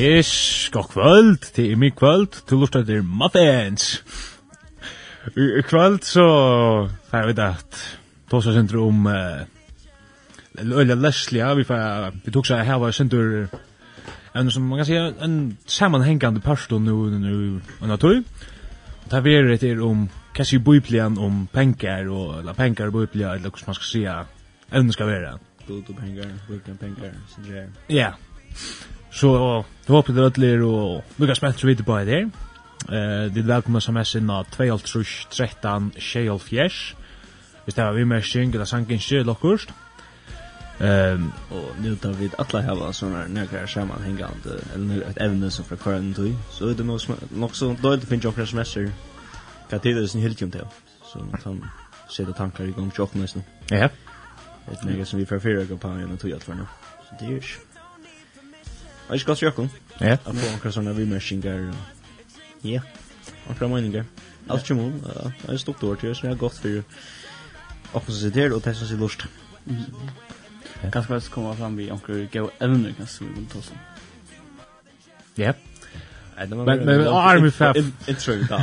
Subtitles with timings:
[0.00, 4.04] Yes, god kvöld, det er mig kvöld, du lustar til Muffins.
[5.36, 6.24] I kvöld så,
[7.12, 7.98] jeg vet at,
[8.30, 9.06] tåsa sindru om,
[10.58, 13.46] Øyla Leslie, vi får, vi tok seg her var sindru,
[14.36, 18.22] en som man kan säga, en sammanhängande person nu, nu, en natur.
[19.10, 20.62] Det vi er etter om, kanskje
[20.94, 24.24] i om pengar, og, eller pengar i biblian, eller hva man skal säga,
[24.72, 25.38] evnen skal være.
[25.66, 28.12] Blod og pengar, brukar pengar, sånn det Ja.
[29.12, 32.30] Så då hoppas det ödler och lukar spänt så vidare på det här.
[32.88, 36.94] Eh, det är välkomna sms in av 2.13 Tjejolfjärs.
[37.64, 39.72] Hvis det var vi med kring, eller sank inte till.
[40.80, 45.76] Ehm och nu tar vi alla hela såna några sammanhängande eller ett ämne som för
[45.76, 46.32] current då.
[46.50, 48.92] Så det nog nog så då det finns också semester.
[49.70, 50.66] Kan det är en hilkjum till.
[51.12, 51.70] Så han
[52.08, 53.42] ser se det tankar igång chock nästan.
[53.68, 53.88] Ja.
[54.66, 56.66] Det är något som vi förfyrar kampanjen och tog för nu.
[57.08, 57.40] Så det är ju
[59.10, 59.70] Og ikke se jokken.
[60.00, 60.12] Ja.
[60.12, 61.72] At få akkurat sånne vimerskinger.
[62.64, 62.80] Ja.
[63.50, 64.04] Akkurat meninger.
[64.50, 64.92] Alt kjem om.
[65.46, 68.88] Jeg er stokt over til, så jeg har gått for åkken som sitter og testet
[68.88, 69.26] sitt lort.
[70.92, 73.72] Kanskje vi skal komme fram vi akkurat gøy evner, kanskje vi vil ta oss.
[75.38, 75.52] Ja.
[76.48, 77.76] Men men army fab
[78.08, 78.56] intro då.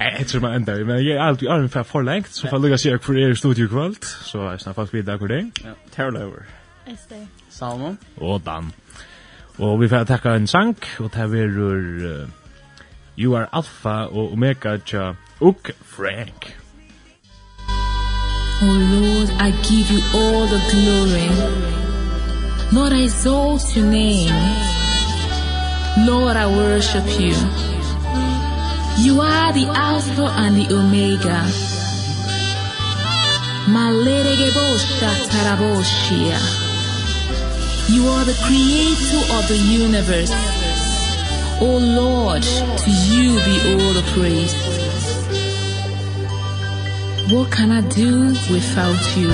[0.00, 2.78] Eh tror man ändå men jag allt i army fab för längt så får lucka
[2.78, 5.50] sig för er studio kvalt så är snart fast vidare kvar det.
[5.64, 6.46] Ja, turnover.
[6.86, 7.26] Är det?
[7.58, 7.98] Salmon.
[8.20, 8.72] Og Dan.
[9.58, 12.28] Og vi får takka en sang, og det er uh,
[13.18, 16.56] You Are Alpha og Omega tja Uk Frank.
[18.62, 21.28] Oh Lord, I give you all the glory.
[22.72, 24.34] Lord, I exalt your name.
[26.06, 27.34] Lord, I worship you.
[28.98, 31.40] You are the Alpha and the Omega.
[33.68, 36.65] Malere gebosh tataraboshia.
[37.88, 40.32] You are the creator of the universe.
[41.60, 44.54] O Lord, to you be all the praise.
[47.32, 49.30] What can I do without you?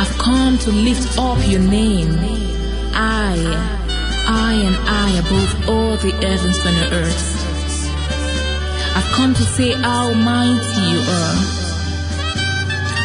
[0.00, 2.18] I've come to lift up your name.
[2.94, 3.36] I,
[4.26, 7.28] I and I above all the heavens and the earth.
[8.96, 11.36] I've come to say how mighty you are.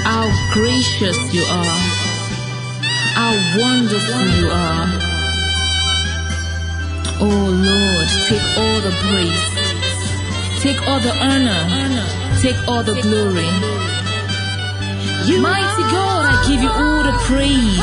[0.03, 1.86] How gracious you are
[3.17, 4.87] how wonderful you are.
[7.25, 9.45] Oh Lord, take all the praise.
[10.61, 11.61] Take all the honor.
[12.43, 13.49] Take all the glory.
[15.27, 17.79] You Mighty God, I give you all the praise.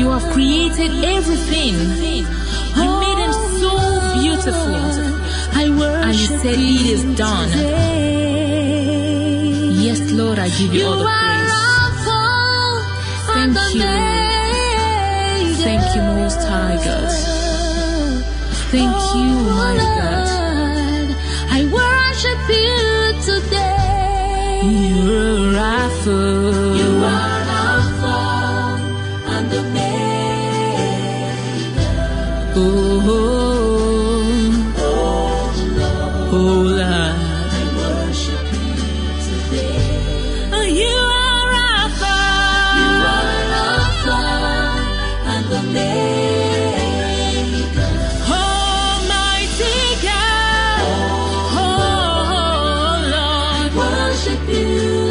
[0.00, 1.74] You have created everything.
[2.80, 3.72] You made them so
[4.20, 4.74] beautiful.
[5.60, 7.50] I worship and you said it is done.
[9.86, 11.73] Yes, Lord, I give you all the praise.
[13.52, 13.82] Thank you.
[15.64, 18.24] Thank you, Most High God.
[18.72, 21.08] Thank you, my God.
[21.50, 22.80] I worship you
[23.22, 24.60] today.
[24.64, 26.33] You're our food.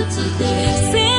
[0.10, 1.13] 自己。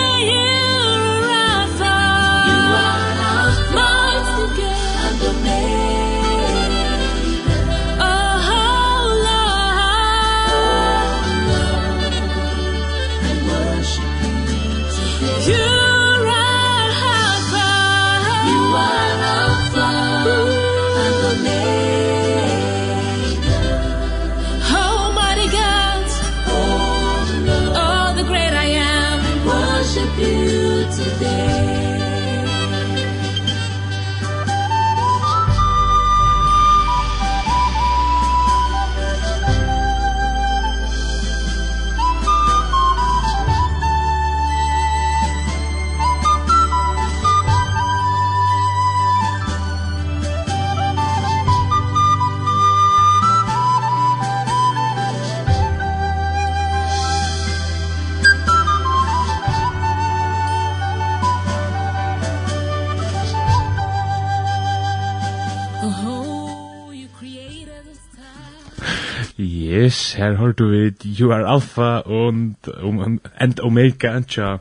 [70.24, 74.56] Her har du vid You are Alpha und, um, and Omega tja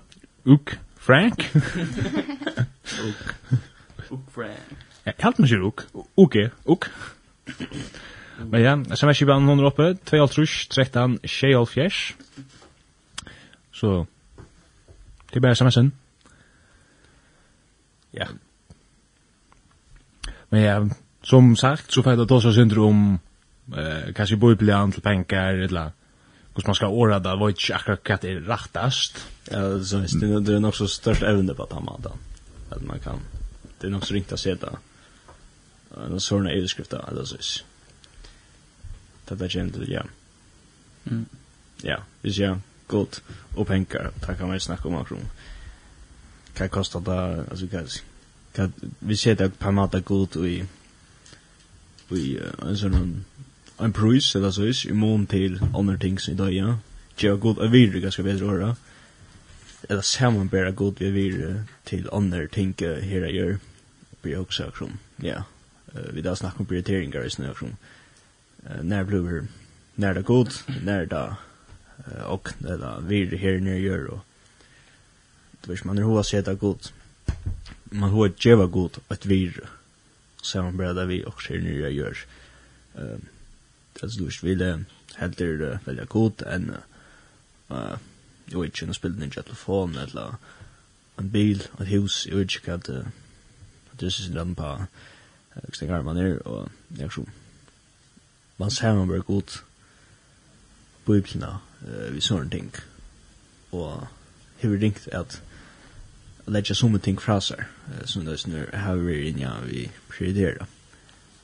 [0.45, 1.55] Uk Frank.
[3.07, 3.35] Uk.
[4.27, 4.75] Frank.
[5.05, 5.85] Jeg halte meg ikke Uk.
[6.17, 6.89] Uk Uk.
[8.51, 9.95] Men ja, sms-kibanen hon er oppe.
[10.11, 12.15] 2.13, 6.5.
[13.71, 14.05] Så,
[15.29, 15.91] det er bare sms'en.
[18.13, 18.27] Ja.
[20.49, 20.79] Men ja,
[21.23, 23.19] som sagt, så får jeg da ta syndrom om
[23.71, 25.91] eh kanske bo i plan till pengar eller
[26.55, 29.27] hur man ska ordna det vad inte akkurat kat är rättast.
[29.51, 32.11] Ja, så visst det är nog så störst ävne på att han då.
[32.69, 33.19] Att man kan
[33.79, 34.77] det är nog så ringt att se det.
[35.97, 37.63] En sån här överskrift eller så.
[39.25, 40.03] Det där gent ja.
[41.03, 41.25] Mm.
[41.81, 42.59] Ja, visst ja.
[42.87, 43.21] Gott
[43.55, 44.11] och pengar.
[44.19, 45.27] Det kan man ju snacka om akron.
[46.53, 48.03] Kan kosta det alltså guys.
[48.53, 50.65] Kan vi ser det på mata gott och i
[52.09, 53.25] i en sån
[53.77, 56.77] en pris eller så is i mån till andra ting som idag ja.
[57.15, 58.75] Jag god av vidare ganska bättre åra.
[59.89, 63.57] Eller sammanbära god vi vidare till andra ting här jag gör.
[64.21, 64.97] Vi också aktion.
[65.15, 65.43] Ja.
[66.13, 67.77] Vi där snackar om prioriteringar i snö aktion.
[68.81, 69.47] När blir
[69.95, 70.49] när det god,
[70.83, 71.35] när det
[72.25, 74.19] och eller det här när gör och
[75.61, 76.87] det vis man hur har sett det god.
[77.83, 79.67] Man har ett jävla god att vidare.
[80.43, 82.17] Sammanbära vi också här när gör.
[82.95, 83.25] Ehm
[84.01, 84.85] alltså du vill
[85.15, 86.75] heller välja god än
[87.69, 87.97] eh
[88.45, 90.35] jag vet inte spela ninja telefon eller
[91.15, 92.93] en bil ett hus jag vet inte
[93.89, 94.85] vad det är sin på
[95.53, 97.29] jag tänker man är och jag tror
[98.57, 99.51] man ser man blir god
[101.05, 101.55] på ibland
[102.11, 102.71] vi sån ting.
[103.69, 104.01] Och
[104.57, 105.41] hur ringt att
[106.45, 107.67] lägga som ting fra frasar
[108.05, 110.67] som det snur här vi inne vi prioriterar.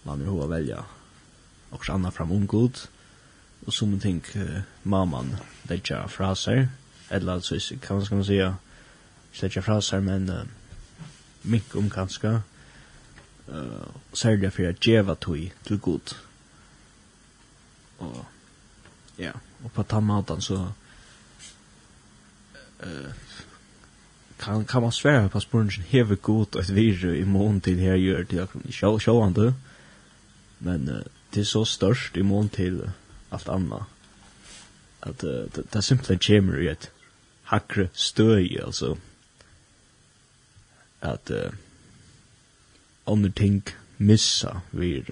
[0.03, 0.85] Man vill ha välja
[1.69, 2.77] och så annat fram om god
[3.65, 6.69] och som ting uh, mamman lägga fraser
[7.09, 8.55] eller alltså kan man ska man säga
[9.41, 10.43] lägga fraser men uh,
[11.41, 16.15] mink om kanske uh, särskilt för att geva tog till god
[17.97, 18.25] och
[19.15, 19.31] ja
[19.63, 20.55] och på tamatan så
[22.85, 23.11] uh,
[24.37, 28.25] kan kan man svära på spurningen hever god att vi i mån till här gör
[28.29, 29.53] det jag kan själv själv
[30.57, 32.91] men uh, det är så störst i mån till
[33.29, 33.83] allt annat.
[34.99, 36.91] Att uh, det, det simpelthen kommer i ett
[37.43, 38.97] hackre støy, altså.
[40.99, 41.51] At uh,
[43.05, 43.63] andre ting
[43.97, 45.09] missa vid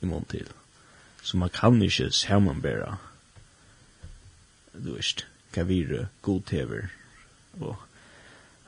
[0.00, 0.46] i mån til.
[1.22, 2.96] Så man kan ikke sammanbära
[4.84, 5.26] du vet,
[6.22, 6.88] god tever
[7.60, 7.76] og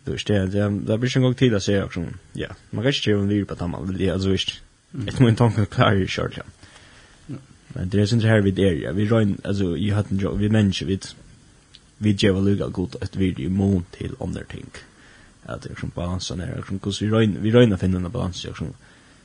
[0.06, 2.04] du vet, det, det, det blir ikke en gang till å se, också,
[2.34, 4.60] ja, man kan ikke göra en lyr på att han vill, alltså vet,
[5.08, 6.42] ett moment tanken klarar i kjørt, ja.
[6.42, 6.59] Mm.
[7.74, 8.92] Men det är synd här vid er, ja.
[8.92, 10.98] Vi rör alltså i hatten jo, vi människor vi
[11.98, 14.70] vi ger väl lugga gott vi video mån till andra ting.
[15.42, 18.44] Att det är som balansen är, som kus vi rör vi rör finna en balans
[18.44, 18.74] jag som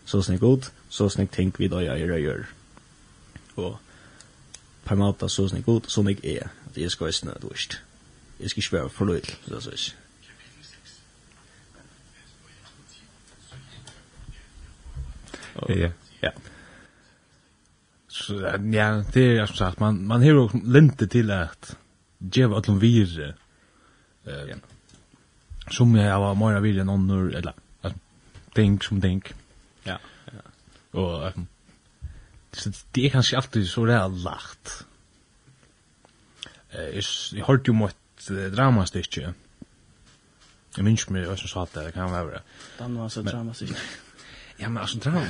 [0.06, 2.46] så snägg god, så snägg tänk vi då jag gör gör.
[3.56, 3.76] Och
[4.84, 6.50] på måta så snägg god, så snägg är.
[6.68, 7.78] Att jag ska snö dåst.
[8.38, 9.92] Jag ska svära för lite så så.
[15.68, 15.90] Ja.
[16.20, 16.32] Ja
[18.16, 18.38] så
[18.72, 21.76] ja, det er som sagt man man har jo lite til at
[22.20, 23.34] djeva vad vire,
[24.28, 24.58] uh, eh
[25.72, 27.54] som jeg var mer vire enn någon eller
[28.56, 29.24] tänk som ting.
[29.84, 29.98] Ja.
[30.26, 31.00] ja.
[31.00, 31.34] Och
[32.52, 34.86] så det er kanskje alltid så där lacht.
[36.70, 37.04] Eh
[37.36, 37.96] Jeg hørte jo mot
[38.56, 39.34] drama stycke.
[40.78, 42.42] Jag minns mig hva som sa det, det kan være.
[42.80, 43.76] Dan var så drama stycke.
[44.58, 45.26] Ja, men alltså drama.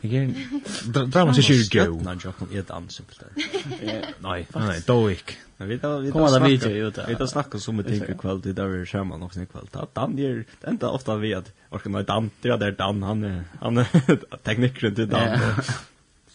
[0.00, 2.00] Jag är drama så sjukt go.
[2.04, 3.22] Nej, jag kan inte dans simpelt.
[4.18, 5.34] nei, nej, då ikke.
[5.56, 7.02] Men vi då vi då snackar vi ju då.
[7.08, 9.78] Vi tar snackar som med tänker det där vi skärmar något sen kvalitet.
[9.78, 10.44] Att dan gjør...
[10.60, 13.84] Det enda ofta vi att och när dan det där dan han han
[14.42, 15.38] tekniker till dan.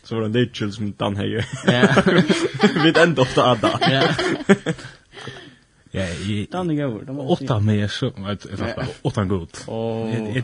[0.04, 1.46] Så var det Mitchell som dan här.
[1.66, 2.04] Ja.
[2.84, 3.80] Vi tar enda ofta att dan.
[3.82, 4.04] Ja.
[5.98, 7.04] Ja, i Dan går.
[7.06, 9.50] De åtta med så vet jag åtta god.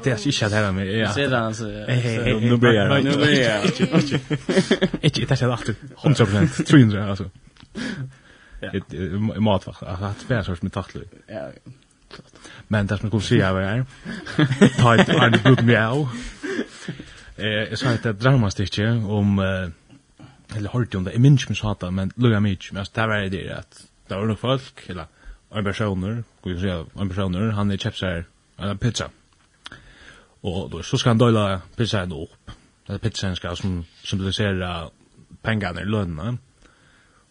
[0.04, 0.88] Det är shit här med.
[0.88, 1.14] Ja.
[1.14, 1.66] Ser det alltså.
[1.66, 3.04] Nu blir jag.
[3.04, 3.66] Nu blir jag.
[5.02, 7.30] Ikke det er alltid 100% 300 altså.
[8.60, 8.72] Ja.
[9.40, 9.82] Mat fast.
[9.82, 11.04] Jag har tvär sorts med tattlu.
[11.28, 11.50] Ja.
[12.68, 13.86] Men det som jag skulle säga var här.
[14.80, 16.08] Ta ett annat god mjau.
[17.38, 19.40] Eh, jeg sa et dramastycke om
[20.56, 23.08] eller hørte om det, jeg minns ikke mig satan, men lugga mig inte, men det
[23.10, 25.06] var det at det var nog folk, eller
[25.54, 28.24] en personer, kan vi säga, en personer, han är köpt sig
[28.58, 29.10] en pizza.
[30.42, 32.52] Och då så ska han dela pizzan upp.
[32.88, 34.90] Den pizzan ska som symbolisera
[35.42, 36.38] pengarna i lönen.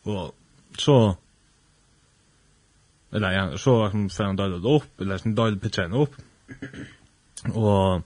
[0.02, 0.34] Och
[0.78, 1.16] så
[3.12, 6.14] eller ja, så som får han dela upp, eller så dela pizzan upp.
[7.54, 8.02] Och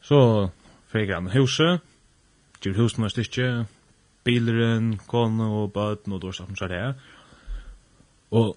[0.00, 0.50] så
[0.86, 1.80] fick han huset,
[2.60, 3.66] gjorde huset några stycken,
[4.24, 6.94] bilren, kone og bøten og dårlig som så det.
[8.30, 8.56] Og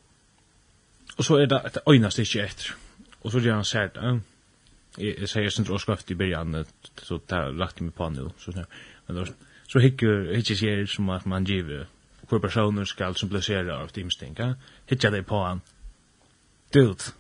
[1.17, 2.75] Og så er det et øyne stikk etter.
[3.23, 4.21] Og så gjør han sær det.
[4.97, 6.65] Jeg sier sin trådskaft i byrjan,
[7.03, 8.29] så det lagt meg på nu.
[8.39, 8.51] Så,
[9.07, 9.25] så,
[9.67, 11.85] så hikker ikke sier som at man giver
[12.29, 14.53] hvor personer skal symbolisere av av timstinka.
[14.89, 15.61] Hikker det på han.
[16.73, 17.11] Dude,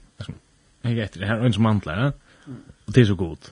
[0.83, 2.55] jeg etter det her, og en som mantler, ja.
[2.87, 3.51] og det er så god.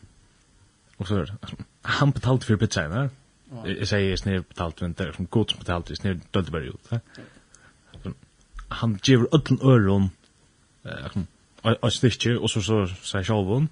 [0.98, 3.08] Og så er det, han betalte for pizzaen ja.
[3.66, 8.14] Jeg sier snir betalt, men det er som god som betalte, snir dødde bare ut.
[8.82, 10.10] Han giver ödlen öron
[10.84, 11.24] eh
[11.64, 13.70] a stitche och så så så självon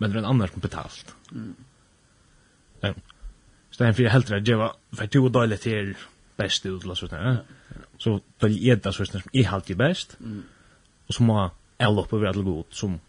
[0.00, 1.14] men det är en annan som betalt.
[1.32, 1.54] Mm.
[2.80, 2.94] Ja.
[3.70, 5.94] Så den för helt rätt jag för två dagar till
[6.36, 7.42] bäst ut eller så där.
[7.98, 10.16] Så då är det så som är helt bäst.
[10.20, 10.42] Mm.
[11.06, 13.00] Och så må jag loppa över alla god som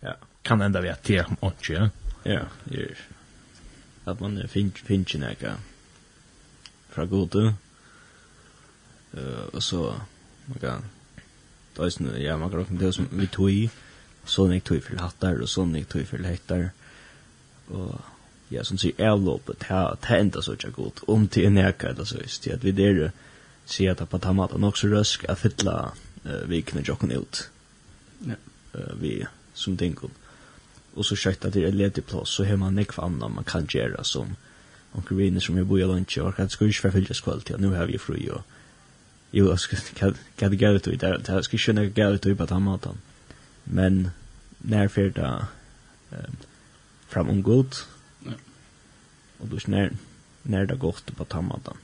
[0.00, 1.90] ja kan ända vet till och ja.
[2.22, 2.98] Ja, det är
[4.04, 5.56] att man finns finns näka
[6.88, 7.54] fra gode.
[9.12, 9.94] Eh och så
[10.44, 10.84] man kan
[11.86, 13.70] eisen, ja, man kan råkne det som vi tog i,
[14.24, 16.70] så nek tog i for hattar, og så nek tog i for hettar,
[17.70, 17.98] og
[18.50, 22.22] ja, som sier avlåpet, det enda så ikke godt, om til en eka eller så,
[22.42, 23.10] til at vi der
[23.70, 25.92] sier at på ta tamata nok så røsk, at fytla
[26.24, 27.44] uh, vikene jokken ut,
[28.26, 28.38] ja.
[28.74, 29.20] uh, vi
[29.54, 30.10] som dingon,
[30.96, 34.04] og så kjøkta til en ledig plass, så har man nekva anna man kan gjøre
[34.04, 34.36] som,
[34.90, 37.70] Onkel viner som jeg bor i lunch, og jeg skal ikke forfølge skvall til, nu
[37.78, 38.42] har vi fri, og
[39.30, 39.76] Jo, jag ska
[40.36, 41.20] kan det gå ut i det.
[41.26, 42.98] Jag ska kunna gå ut på den måten.
[43.64, 44.10] Men
[44.58, 45.46] när för det
[46.10, 46.36] ehm
[47.10, 47.74] fram om god.
[48.24, 48.32] Ja.
[49.38, 49.92] Och då snär
[50.42, 51.24] när det gått på
[51.64, 51.76] den.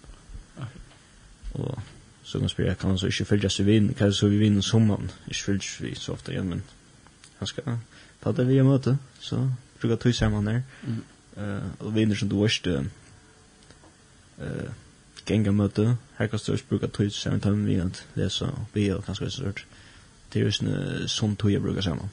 [1.52, 1.78] Och
[2.22, 5.10] så kan spela kan så inte följa sig vinn, kan så vi vinner sommaren.
[5.24, 6.62] Är följs vi så ofta igen men
[7.38, 7.62] han ska
[8.20, 10.62] ta det vi möte så brukar tusen man där.
[11.36, 12.48] Eh och vinner som du är
[14.38, 14.70] Eh
[15.30, 15.97] gänga möte.
[16.14, 19.30] Här kan störst bruka tid så en timme vi att läsa och be och kanske
[19.30, 19.66] så sort.
[20.28, 22.09] Det är ju en sån tid jag brukar säga.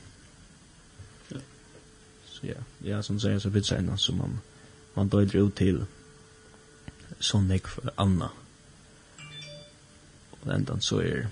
[2.25, 2.53] Så ja,
[2.83, 4.39] ja som säger så vid sen så man
[4.93, 5.85] man drar ut till
[7.19, 8.29] sån nek för Anna.
[10.29, 11.27] Och ändan så är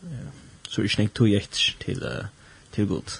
[0.00, 0.30] ja,
[0.68, 1.42] så är snägt tog
[1.78, 2.04] till
[2.70, 3.10] till god.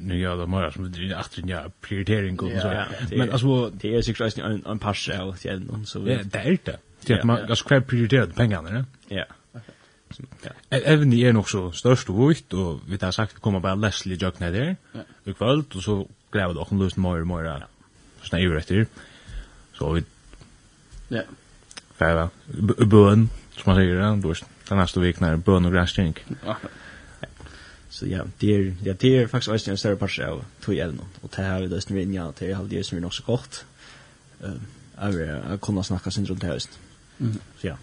[0.00, 2.84] nu gör de mer som det är att ja prioritering och så.
[3.16, 5.98] Men alltså det är säkert en en pass av till någon så.
[5.98, 6.78] Ja, det är det.
[7.06, 9.16] Det att man ska prioritera pengarna, ja.
[9.16, 9.24] Ja.
[10.42, 10.50] Ja.
[10.70, 13.74] Även det är nog så störst och vitt och vi har sagt att komma bara
[13.74, 14.76] Leslie Jack ner där.
[15.24, 17.66] Vi kväll och så gräver dock en lust mer och mer.
[18.22, 18.88] Såna ju rätt
[19.78, 20.04] Så vi
[21.08, 21.22] Ja.
[21.96, 22.30] färra
[22.86, 24.34] bön som man säger då
[24.74, 26.14] nästa vecka när bön och grästing.
[26.46, 26.56] Ja.
[27.94, 30.94] Så ja, det er, ja, det er faktisk også en større part av tog eller
[30.94, 31.18] något.
[31.22, 33.14] Och det här är det som vi är inne det är halvdje som er nok
[33.14, 33.66] så godt.
[34.44, 35.20] uh,
[35.52, 36.78] jag kunna snacka sen runt höst.
[37.18, 37.38] Mm.
[37.60, 37.76] Så ja.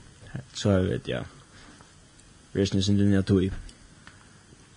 [0.53, 1.24] Så er vi, ja.
[2.53, 3.50] Vi er snitt sin sen inne två.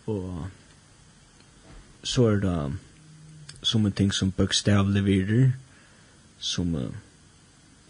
[0.07, 0.47] Og
[2.03, 2.73] så er det
[3.63, 5.53] som en ting som bøkstavlig virer,
[6.39, 6.93] som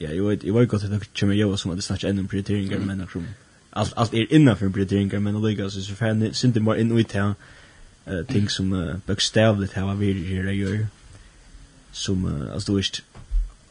[0.00, 2.26] ja, jeg vet jeg vet godt at det kommer jag som at det snackar ännu
[2.26, 3.10] prioriteringer, men akkurat.
[3.10, 3.22] tror
[3.74, 7.12] allt allt är innanför prioriteringar men det alliga så så fan synte mer in ut
[7.12, 7.34] här
[8.06, 10.86] eh ting som uh, bokstavligt här vi gör gör
[11.92, 13.02] som uh, alltså du vet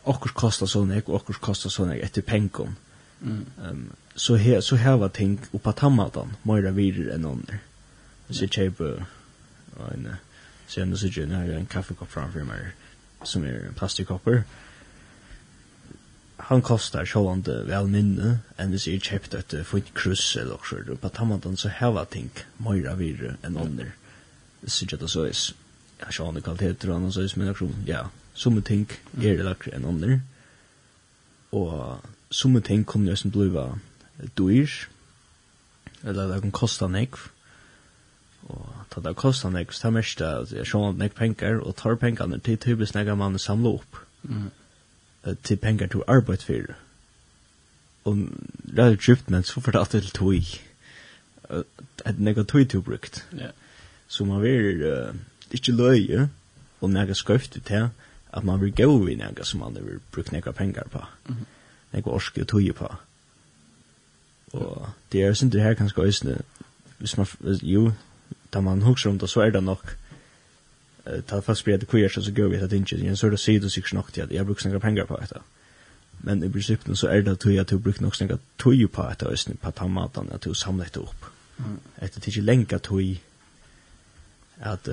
[0.03, 2.75] och kostar så nek och och kostar så nek efter penkom
[3.21, 3.45] mm.
[3.63, 7.59] Um, så här så här var ting och på tammatan mer vidare än under
[8.29, 9.05] så köper
[9.93, 10.15] en
[10.67, 12.59] sen så gör en kaffekopp framför mig
[13.23, 14.43] som är en Mm
[16.49, 20.99] han kostar sjålande vel minne, enn hvis jeg kjøpt et fint krus eller også, og
[20.99, 22.31] på tammandan så heva ting
[22.63, 23.91] møyra virre enn det
[24.63, 25.49] Sikkert det så is.
[25.99, 28.85] Ja, sjålande kvaliteter og annan så is, men akkurat, ja, som ting
[29.19, 30.21] er det lakre enn under
[31.51, 31.99] Og
[32.31, 33.77] som ting kom jo som bliva
[34.39, 34.71] dyr,
[36.03, 37.27] eller det kan kosta nekv,
[38.49, 41.75] og ta det kosta nekv, så det er mest at jeg sjålande nekv penger, og
[41.75, 43.99] tar pengene til typisk nekv man samla opp.
[44.23, 44.49] Mm
[45.43, 46.75] til pengar til arbeid for.
[48.03, 48.17] Og
[48.75, 50.33] det er djupt, men så får det alltid til tog.
[52.05, 53.27] Et nega tog til brukt.
[53.37, 53.51] Ja.
[54.07, 55.15] Så man vil uh,
[55.51, 56.29] ikke løye,
[56.81, 57.89] og nega skøft til her,
[58.33, 60.99] at man vil gå i nega som man vil brukt nega pengar på.
[61.25, 61.45] Mm -hmm.
[61.93, 62.95] Nega orske og tog på.
[64.53, 66.37] Og det er sånn det her kanskje også,
[66.97, 67.27] hvis man,
[67.61, 67.91] jo,
[68.53, 69.97] da man hukser om det, så er det nok,
[71.25, 73.69] ta fast spela det queer så går vi att inte en sort of see the
[73.69, 75.41] six och att jag brukar några pengar på detta.
[76.17, 79.19] Men i princip så är det att jag tog brukar nog snäga tog på att
[79.19, 81.25] det är på tamatan att du samlar det upp.
[81.95, 83.21] Ett det inte länka tog
[84.59, 84.87] att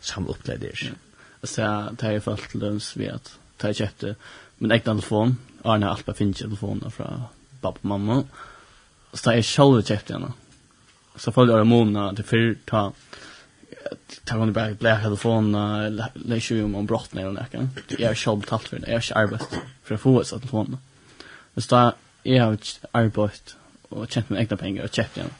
[0.00, 0.92] samla upp det där.
[1.42, 1.60] Så
[2.00, 4.14] det är fallet löns vi att ta köpte
[4.58, 5.36] min egna telefon.
[5.62, 7.22] Arne Alpa finns telefonen från
[7.60, 8.24] pappa och mamma.
[9.12, 10.32] Så tar jag själv köpte henne.
[11.16, 12.92] Så följer jag månader till fyra
[14.24, 17.68] ta hon bara blä telefonerna eller lägger ju om brott när hon är.
[17.98, 18.90] Jag har själv talt för det.
[18.90, 20.78] Jag har arbetat för att få ett sådant telefon.
[21.54, 21.92] Men så
[22.22, 22.58] jag har
[22.90, 23.56] arbetat
[23.88, 25.30] och tjänat mina egna pengar och köpt igen.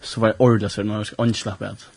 [0.00, 1.88] Så var jag ordet så när jag ska ansläppa att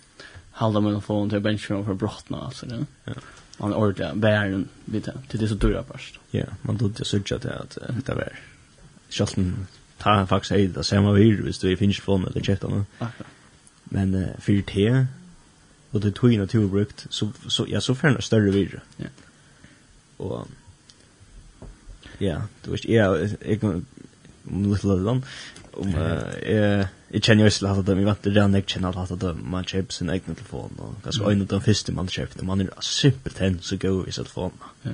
[0.51, 2.65] halda min telefon till benchroom för brottna alltså.
[3.05, 3.13] Ja
[3.59, 6.19] man ordet bären vid det till det så dyra först.
[6.31, 8.33] Ja, man då det sökte att att det var.
[9.09, 9.67] Schalten
[9.97, 12.85] ta faktiskt hej det samma vid visst vi finns från det chatta nu.
[13.83, 15.05] Men för te
[15.91, 18.81] och det tog in att brukt så så ja så förna större vidare.
[18.97, 19.05] Ja.
[20.17, 20.47] Och
[22.17, 25.25] ja, du vet jag jag om lite lådan
[25.71, 25.95] om
[26.41, 29.63] eh jag känner ju slatt att de vet det där jag känner att dem man
[29.63, 33.37] köper sin egen telefon och kanske en av de första man köpte man är simpelt
[33.37, 34.57] hen så go i telefonen.
[34.81, 34.91] Ja.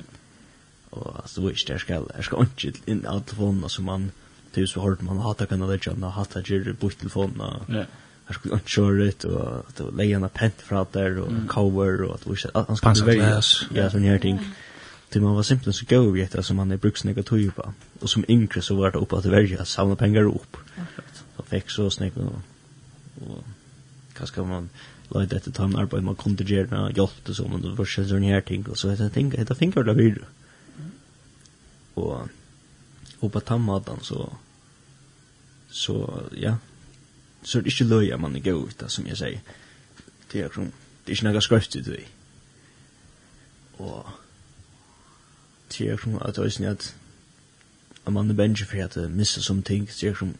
[0.90, 4.10] Och alltså du vet jag ska jag ska inte in telefonen som man
[4.52, 7.64] tills så hårt man hatar kan det känna hatar ju på telefonen.
[7.68, 7.84] Ja
[8.26, 12.02] han skulle inte köra det och det var lejan pent för allt där och cover
[12.02, 13.42] och att vi ska han skulle välja
[13.74, 14.40] ja sån här ting.
[15.08, 17.72] Det man var simpelt så go vi heter som man är bruksnäga tog på.
[18.00, 20.56] Och som yngre så var det uppe att välja samla pengar upp.
[21.36, 23.44] Så fick så snägg och
[24.14, 24.68] kanske man
[25.08, 28.04] lade detta ta en arbete man kunde göra hjälp och så men det var så
[28.04, 28.66] sån här ting.
[28.66, 30.18] Och så jag tänkte jag tänker det blir
[31.94, 32.28] och
[33.20, 34.32] och på tammadan så
[35.70, 36.56] så ja
[37.46, 39.56] så er det ikke løy at man er god ut, som jeg sier.
[40.32, 42.02] Det er, det er ikke noe skrøft ut i.
[43.78, 44.08] Og
[45.70, 46.94] det er som at det er at
[48.06, 50.34] at man er bensje for at missa som ting, det er som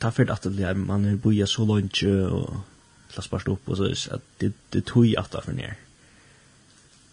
[0.00, 2.60] ta for at det er man er boia så langt og
[3.12, 5.74] klaspast opp og så er at det, det tog at det er for nere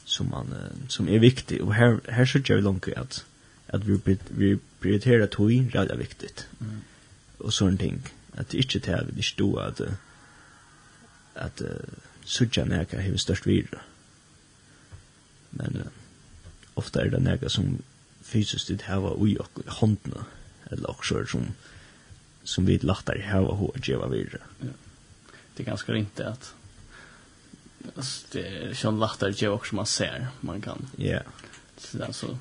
[0.06, 0.54] som man
[0.88, 3.26] som är viktig och här här så gör långt att
[3.68, 6.48] att vi vi prioriterar tog rätt viktigt.
[6.62, 6.82] Mm.
[7.38, 8.02] Och sån ting
[8.38, 9.82] at det ikke til vi ikke do at
[11.36, 11.62] at
[12.26, 13.82] suttja nega hever størst virra.
[15.52, 15.92] Men uh,
[16.76, 17.78] ofta er det nega som
[18.26, 20.26] fysisk dit hava ui og i håndna,
[20.72, 21.54] eller okkur som
[22.46, 24.42] som vi lattar hava hva djeva virra.
[24.62, 24.74] Ja.
[25.56, 26.54] Det är ganska ringt det att
[28.32, 30.88] det är sån lattar djeva också man ser, man kan.
[30.98, 31.06] Ja.
[31.06, 31.24] Yeah.
[31.78, 32.38] Så det är så,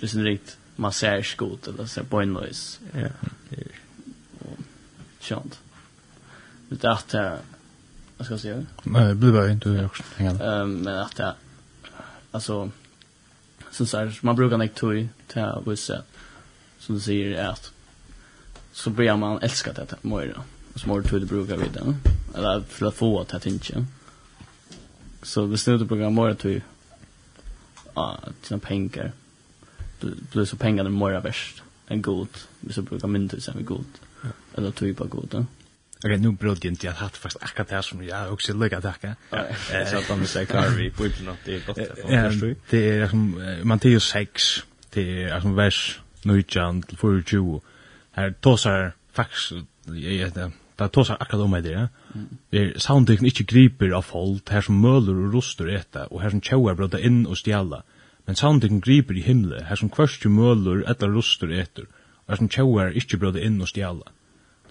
[0.00, 2.80] det är sån ringt, man ser skot eller ser boinlös.
[2.94, 3.08] Ja,
[3.50, 3.83] det er
[5.24, 5.60] Sånt.
[6.68, 7.14] Det är att
[8.16, 8.66] vad ska jag säga?
[8.82, 10.02] Nej, det blir bara inte du också.
[10.18, 11.34] Ehm men att det
[12.30, 12.70] alltså
[13.70, 16.02] som så här man brukar inte tog till vissa
[16.78, 17.72] som säger att
[18.72, 20.42] så blir man älska det att mora.
[20.74, 21.94] Och så mår du det brukar vi det.
[22.34, 23.86] Eller för att få det att inte.
[25.22, 26.62] Så vi snurrar på mer till
[27.94, 29.12] ja, sina pengar.
[30.30, 31.62] Plus så pengarna mår värst.
[31.86, 32.28] En god.
[32.60, 33.78] Vi så brukar mindre sen vi god.
[33.78, 34.13] Mm
[34.54, 35.46] eller typ av goda.
[36.04, 39.16] Okej, nu bröt jag inte att hatt fast akkurat det som jag också lyckat tacka.
[39.90, 41.78] Så att de säger klar vi på inte något, det är gott.
[42.70, 47.60] Det är som Matteus 6, det är som vers 19 till 24.
[48.12, 49.52] Här tosar faktiskt,
[49.84, 51.88] det tosar akkurat om det det.
[52.50, 56.30] Det är soundteknik inte griper av folk, här som mölor och rostar äta, och här
[56.30, 57.82] som tjauar bröta in och stjälla.
[58.24, 62.36] Men soundteknik griper i himle, här som kvörst ju mölor, äta rostor äter, och här
[62.36, 64.04] som tjauar inte bröta in och stjälla.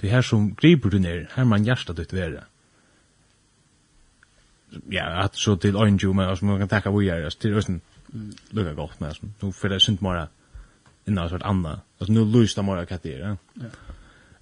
[0.04, 2.44] Det här som griper du ner, här man hjärsta ditt vera.
[4.92, 7.80] Ja, at så til Oinju, men altså, man kan takka vi er, altså, til øyne,
[8.52, 10.28] lukka godt, men altså, nu fyrir synd mora
[11.08, 13.38] innan svart anna, altså, nu lysta mora katt er,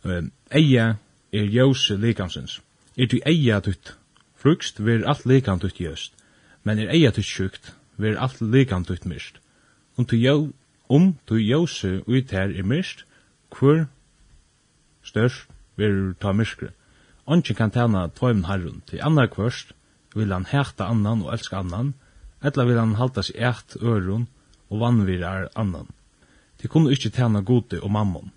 [0.06, 0.22] ja.
[0.52, 0.96] Eia
[1.32, 2.62] er jose likamsins.
[2.98, 3.94] Er du eia tutt
[4.36, 6.14] frukst, ver alt likam tutt jøst,
[6.64, 9.38] men er eia tutt sjukt, ver alt likam tutt myrst.
[9.98, 10.54] Om jo,
[10.90, 13.06] om tu jose ut her er mist,
[13.60, 13.86] hver
[15.04, 16.72] størst verur ta myskre.
[17.26, 19.74] Ongen kan tæna tvøymen herrun, til annar kvørst
[20.16, 21.94] vil han hæta annan og elska annan,
[22.44, 24.28] eller vil han halda seg eit øron
[24.70, 25.88] og vannvirar annan.
[26.62, 28.32] De kunne ikkje tæna gode og mammon.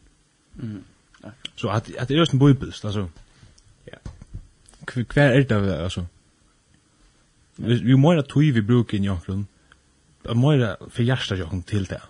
[0.55, 0.85] Mm.
[1.57, 3.09] Så at, at det er just en bibelst, altså.
[3.87, 3.99] Ja.
[4.95, 6.05] Hver er det, altså?
[7.57, 9.49] Vi, vi må ha tog vi bruker i jokken,
[10.25, 12.01] vi må ha for hjertet jokken til det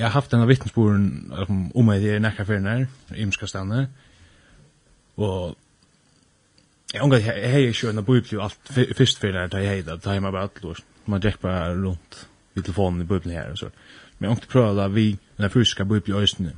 [0.00, 1.32] jeg har haft denne här vittnesboren
[1.74, 3.86] om mig i näka för när imska stanna.
[5.14, 5.54] Och
[6.92, 10.14] jag ångar enn hej ju en bibel och allt först för när da, hejda hei
[10.14, 13.70] hemma bara allt Man gick bara rundt vid telefonen i bibeln her, så.
[14.18, 16.52] Men jag ångte da vi den fysiska bibeln i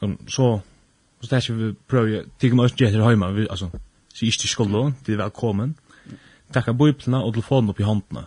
[0.00, 0.62] Um Så
[1.20, 3.70] så där ska vi pröva tycker man inte heter hemma alltså
[4.14, 5.74] så är det skolan det är välkommen.
[6.52, 8.24] Tacka bibeln och telefonen upp i handen.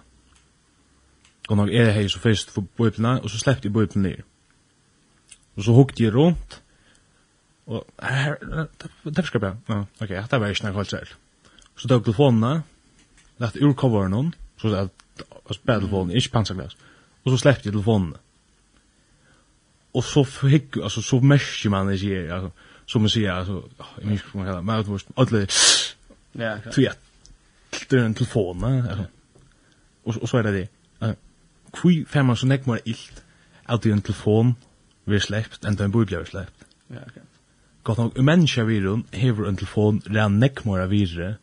[1.52, 4.22] Gå nok er hei så først for bøyplene, og så sleppte jeg bøyplene ned.
[5.60, 6.62] Og så hukte jeg rundt,
[7.68, 8.38] og her,
[9.16, 11.12] der skal jeg, ja, ok, det var ikke noe kallt selv.
[11.76, 12.64] Så tok telefonene,
[13.44, 14.32] lagt ur coveren hon,
[14.64, 15.06] så at
[15.68, 16.80] bare telefonen, ikke pansaglas,
[17.26, 18.16] og så sleppte jeg telefonene.
[19.92, 23.64] Og så fikk, altså, så merker man det sier, altså, som man sier, altså,
[24.00, 25.48] jeg minns ikke hva man kallar, men det var alle,
[26.48, 27.00] ja, tog jeg,
[27.90, 29.12] det er en telefon, altså,
[30.06, 30.70] og så er det det.
[31.72, 33.24] Hvor fer man så nek mer illt
[33.72, 34.56] at en telefon
[35.06, 36.66] vi er slept enn en biblia vi er slept.
[36.92, 37.22] Ja, ok.
[37.84, 41.36] Gott nok, en menneske virun hever en telefon ren nek mer virre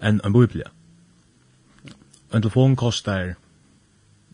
[0.00, 0.70] enn en biblia.
[2.32, 3.34] En telefon kostar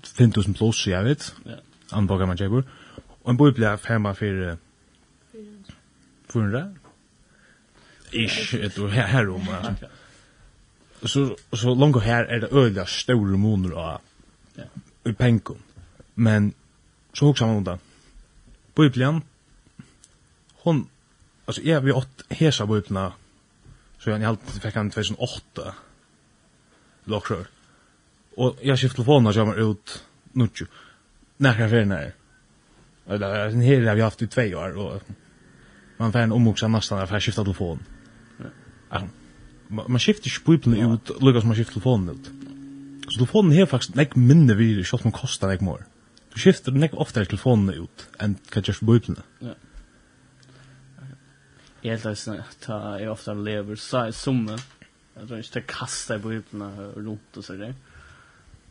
[0.02, 1.34] 5000 plus, jeg vet.
[1.46, 1.58] Ja.
[1.92, 2.62] Anbogar man kjøper.
[3.22, 4.56] Og en biblia fer man for
[6.32, 6.70] 400.
[8.12, 9.46] Ish, et og her, her om.
[11.04, 14.00] Så, så langt her er det øyla store moner av
[14.56, 14.66] ja
[15.04, 15.58] i penkum.
[16.14, 16.52] Men
[17.14, 17.78] så hugsa man om det.
[20.64, 20.88] Hon,
[21.46, 23.10] altså jeg vi åt hesa Bibelna,
[23.98, 25.72] så jeg halte fikk han 2008,
[27.10, 27.48] lokkjør.
[28.36, 29.96] Og jeg skift telefonen og kommer ut
[30.38, 30.66] nuttju,
[31.38, 32.14] nærkar fyrir nær.
[33.10, 35.02] Eller, den her har vi haft i tvei år, og
[35.98, 37.82] man får en omhugsa nastan for jeg skifta telefonen.
[39.70, 42.32] Man skifter ikke Bibelen ut, lukka som man skifter telefonen ut.
[43.12, 45.84] Så telefonen har faktisk nek minne vi, selv man kostar nek mer.
[46.32, 49.24] Du skifter nek oftere telefonen ut enn hva gjørs på bøyblene.
[49.44, 49.56] Ja.
[51.82, 54.56] Jeg helt eisen ta jeg ofta lever så er summe.
[55.16, 57.72] Jeg tror ikke det kastet på hypene rundt og så det.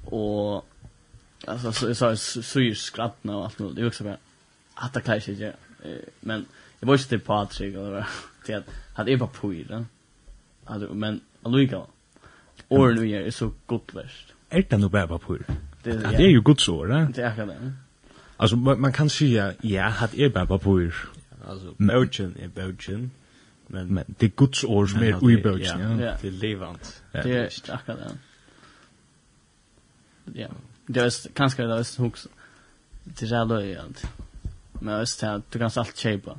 [0.09, 0.65] Og
[1.45, 3.75] altså, så, jeg sa syr skrattene og alt mulig.
[3.75, 4.17] Det er jo ikke så bra.
[4.81, 5.53] At det klarer ikke.
[6.25, 6.47] Men
[6.79, 8.05] jeg var ikke til Patrik eller hva.
[8.47, 9.85] til at at jeg var på i det.
[10.89, 11.85] Men allikevel.
[12.71, 15.37] Åren vi er så godt verst er det noe bare papur?
[15.85, 16.11] Det, ja.
[16.11, 17.05] det er jo gott så, va?
[17.05, 17.73] Det er kan det.
[18.39, 20.91] Altså, man, man kan säga ja, hat er bare papur.
[21.47, 23.11] Alltså bøtjen er bøtjen.
[23.67, 26.15] Men, men det er Guds ord som är i bøtjen, Ja, ja.
[26.21, 27.03] Det er levant.
[27.13, 27.21] Ja.
[27.21, 28.17] Det er akkurat det.
[30.35, 30.47] Ja.
[30.87, 32.29] Det er kanskje det er är också.
[33.19, 34.05] Det løy löjligt.
[34.81, 36.37] Men det er här, du kan alt köpa.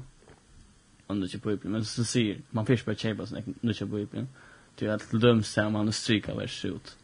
[1.09, 1.65] Om du ikke på upp.
[1.65, 4.15] Men så sier, man först sånn, köpa sådana, nu köper upp.
[4.79, 6.97] Det er att döms här man stryker vers ut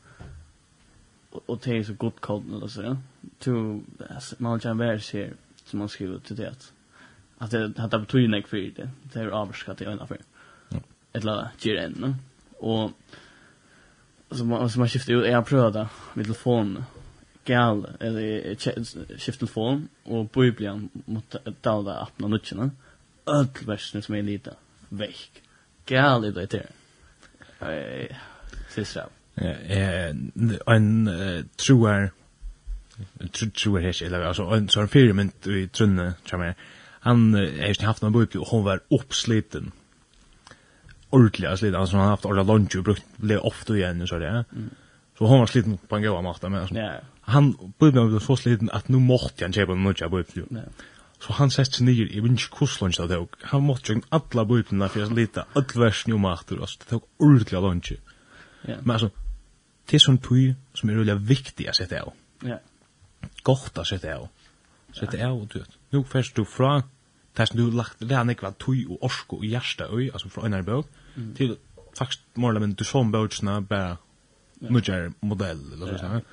[1.47, 2.97] och det är så gott kallt eller så.
[3.39, 3.81] To
[4.39, 5.33] man kan vara ser
[5.65, 6.73] som man skriver till det.
[7.39, 8.91] Att det hade betydelse nog för det.
[9.03, 10.21] Det är avskatt i en affär.
[11.13, 12.15] Eller la ger no.
[12.59, 12.91] Och
[14.31, 16.85] så man så man skiftar ut jag prövade med telefon
[17.45, 18.55] gal eller
[19.19, 22.71] skifta telefon och biblian mot dalda appna nutchen.
[23.27, 24.55] Öll versen som är lite
[24.89, 25.43] väck.
[25.87, 26.71] Gal i det där.
[27.61, 28.17] Eh,
[28.69, 29.09] sista
[29.41, 30.15] eh
[30.67, 31.09] en
[31.59, 32.11] truar
[33.55, 36.55] truar hes eller altså en sån firmynt i Trunne kommer
[37.01, 39.73] han har inte haft någon bok og hon var oppsliten.
[41.11, 41.81] Ordentlig sliten.
[41.81, 44.45] Altså han har haft alla lunch og brukt blev ofte igjen så det
[45.19, 47.01] så hon var sliten på en gåva måte men ja.
[47.21, 50.69] han bodde med så sliten at nu måtte han köpa något bok ja.
[51.19, 53.37] Så han sett seg nyer, jeg ner ikke hvordan kusslunch det tok.
[53.43, 57.05] han måtte jo alla bojpna for att lite, alle versen om macht och det tok
[57.19, 57.93] ordentlig lunch.
[58.63, 58.77] Ja.
[58.83, 59.09] Men altså,
[59.89, 62.13] det er sånn tøy som er veldig viktig å sette av.
[62.45, 62.59] Ja.
[63.47, 64.29] Godt å sette av.
[64.97, 65.77] Sette av og tøyt.
[65.93, 66.83] Nå først du fra
[67.39, 70.31] det som du har lagt, det er nekva tøy og orsko og hjärsta øy, altså
[70.33, 71.31] fra en bøk, mm.
[71.39, 71.57] til
[71.99, 73.97] faktisk morla, men du som bøkene bare
[74.61, 76.27] nudger modell, eller så sånn.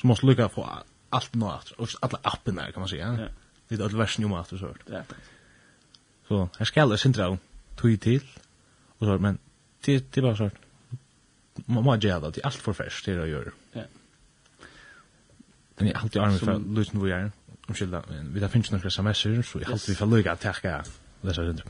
[0.00, 3.12] Så måste lukka få alt nå efter, og alla appen kan man säga.
[3.18, 3.28] Ja.
[3.68, 4.74] Det er alle versen jo ju om efter så.
[4.86, 5.02] Ja.
[6.28, 7.38] Så här ska jag syndra
[7.76, 8.22] tøy til,
[8.98, 9.38] og så, men
[9.86, 10.56] det, det er bare sånn,
[11.66, 13.52] man må gjøre det, det er alt for ferskt det å gjøre.
[13.74, 13.86] Ja.
[15.78, 17.32] Men jeg halte i armen fra Lusen hvor jeg er,
[17.70, 18.02] omskylda,
[18.34, 20.92] vi da finnes noen sms'er, så jeg halte vi fra Lugga at jeg skal
[21.26, 21.64] lese rundt.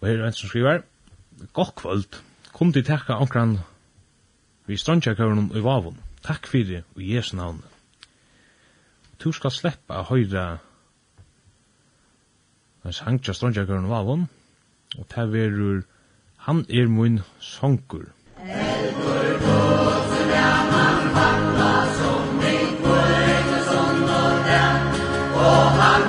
[0.00, 0.84] Og her er en som skriver,
[1.52, 2.16] Godt kvöld,
[2.52, 3.58] kom til takka omkran
[4.66, 5.98] vi strandtjekkøren i Vavon.
[6.24, 7.60] Takk fyrir og Jesu navn.
[9.22, 14.26] Du skal sleppa a høyra en hans hangtja strandtjekkøren i Vavon,
[14.96, 15.82] og det verur,
[16.48, 18.08] han er mun songur
[21.98, 24.76] som ni kvöt och sånt och den
[25.34, 26.05] Och han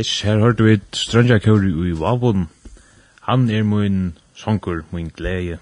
[0.00, 2.46] Yes, her hørte vi Strøndja Kjøri i Vavun.
[3.26, 5.58] Han er min songur, min glede.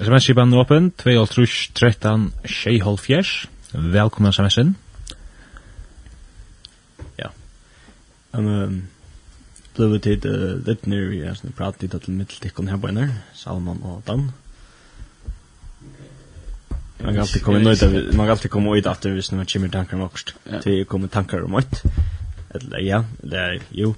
[0.00, 3.46] SMS-kipan er åpen, 2.13.6.5.
[3.74, 4.76] Velkommen SMS-en.
[7.18, 7.28] Ja.
[8.32, 8.82] Han um,
[9.76, 12.88] ble vi tid uh, litt nere i en pratet litt til dette mitteltikken her på
[12.88, 13.06] henne,
[13.36, 14.22] Salman og Dan.
[14.30, 14.43] Ja.
[16.98, 19.68] Man kan alltid komma av, man kan alltid komma ut efter visst när man kommer
[19.68, 20.34] tankar om också.
[20.64, 21.82] Det kommer tankar om ett.
[22.50, 23.94] Eller ja, det är ju.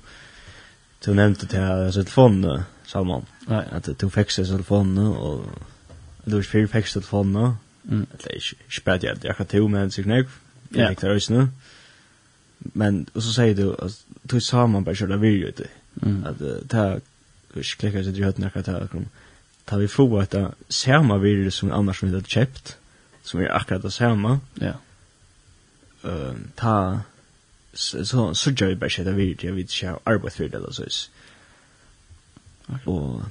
[1.05, 3.27] Du nämnde det här så telefon Salman.
[3.47, 5.45] Nej, att du fick sig telefon och
[6.25, 7.53] du fick fick telefon nu.
[7.95, 8.07] Mm.
[8.19, 10.25] Eller spärr jag jag kan till men sig nej.
[10.69, 11.49] Ja, det är
[12.59, 15.67] Men och så säger du att du sa man bara köra video ute.
[16.25, 16.99] Att ta
[17.79, 18.89] klickar sig i hötna kan ta
[19.65, 20.35] ta vi få att
[20.69, 22.77] samma video som annars vi hade köpt
[23.27, 24.39] som är akkurat det samme.
[24.55, 24.73] Ja.
[26.05, 27.01] Uh, ta
[27.75, 31.11] så så jag ju bara det vid jag vid så arbete för det alltså.
[32.85, 33.23] Och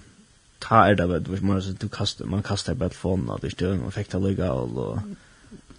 [0.59, 3.85] ta er det du man så du kastar man kastar bare telefonen, att det stör
[3.85, 5.01] og fikk det ligga og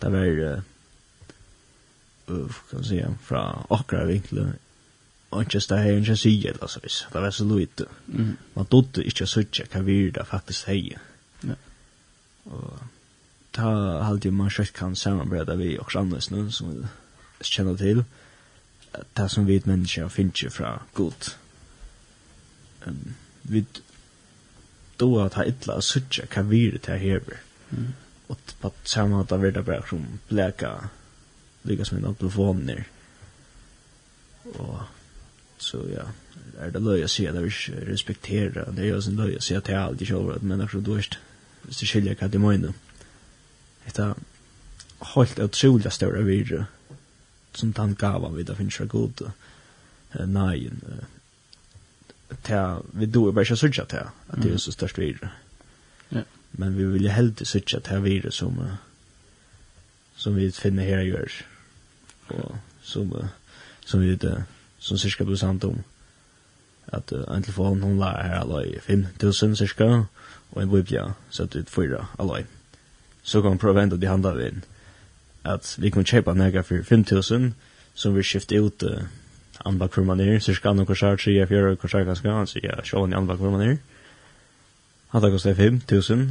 [0.01, 0.63] det var
[2.29, 4.03] uh, kan se från akra
[5.31, 6.81] og och stå her, här inte se det alltså
[7.13, 7.85] det var så lite.
[8.09, 8.37] Mm.
[8.55, 10.99] Man dodde ikke så mycket kan vi det faktiskt heja
[11.41, 11.55] ja.
[12.45, 12.81] Och
[13.57, 13.73] ta
[14.05, 18.05] halde man kjøtt kan samarbeida vi og samles nu, som vi kjenner til,
[19.17, 21.31] det som vi mennesker finner fra god.
[22.87, 23.65] Um, vi
[25.01, 27.41] doa ta illa og suttja hva det til hever.
[27.71, 27.93] Mm.
[28.29, 30.73] Og på samme måte vil det bare som bleka,
[31.65, 32.85] lika som en telefon ner
[34.59, 34.83] Og
[35.59, 36.05] så ja,
[36.59, 39.43] er det løy å si at jeg vil respektera, det er jo sin løy å
[39.43, 41.19] si at jeg alltid kjølver at mennesker er dårst,
[41.65, 42.75] hvis det skiljer hva de mener.
[42.75, 42.86] Mm
[43.87, 44.15] Eta
[45.15, 46.67] helt utrolig større virre
[47.57, 49.31] som han gav av vid det finnes god uh,
[50.27, 51.05] nei uh,
[52.93, 55.31] vi då bara ikke sørge til at det er så størst virre
[56.13, 56.23] ja.
[56.53, 58.77] men vi vil heldig sørge til virre som uh,
[60.17, 61.33] som vi finner her gjør
[62.29, 63.29] og som uh,
[63.85, 64.43] som vi uh,
[64.79, 65.83] som cirka blir sant om
[66.87, 70.05] at uh, en telefon hon lär her alla 5000 cirka
[70.51, 72.43] og en biblia så att det fyra alla
[73.27, 74.63] så kan man prøve å de handla inn.
[75.47, 77.51] At vi kan kjøpe nega for 5.000,
[77.95, 79.03] som vi skifter ut uh,
[79.67, 82.69] anbak for man er, så skal han noen kjær, 3, 4, korsar ganske, han sier
[82.71, 83.77] ja, sjålen i anbak for man er.
[85.11, 86.27] Han tar kostet 5.000,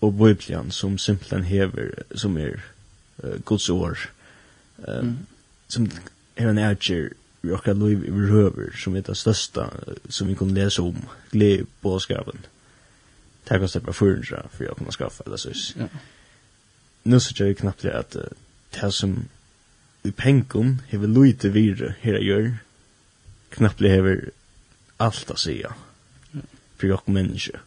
[0.00, 2.56] og bøyplian som simpelthen hever, som er
[3.24, 4.08] uh, gods år,
[4.86, 5.16] uh, mm.
[5.68, 5.90] som
[6.36, 7.10] er en ærger,
[7.42, 9.68] vi okkar loiv i røver, som er det største
[10.08, 10.96] som vi kunne lese om,
[11.32, 12.40] glede på skapen.
[12.40, 12.54] Mm
[13.48, 15.50] det kostar bara 400 för jag kommer skaffa eller så.
[15.78, 15.88] Ja.
[17.02, 18.16] Nu så jag knappt det att
[18.70, 19.28] det som
[20.02, 22.56] i pengen hever lite vidare här jag gör
[23.50, 24.30] knappt det hever
[24.96, 25.74] allt att säga
[26.76, 27.60] för jag människa.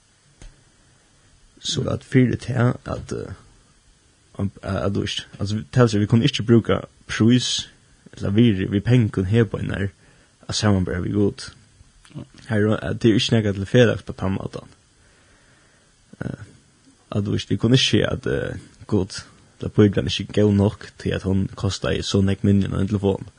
[1.60, 3.14] Så att för det här att
[4.64, 7.68] att du alltså tälls vi kunde inte bruka pris
[8.12, 9.90] eller vi vi penkom här på när
[10.48, 11.42] att samarbeta vi god.
[12.46, 12.60] Här
[12.94, 14.64] det är ju något till felaktigt på tamatan.
[14.64, 14.81] Mm
[17.12, 18.28] at vi kunne ikke at
[18.88, 19.22] god,
[19.62, 22.92] da bøyblene ikke gå nok til at hun kostet i sånn ek minnen av en
[22.92, 23.30] telefon.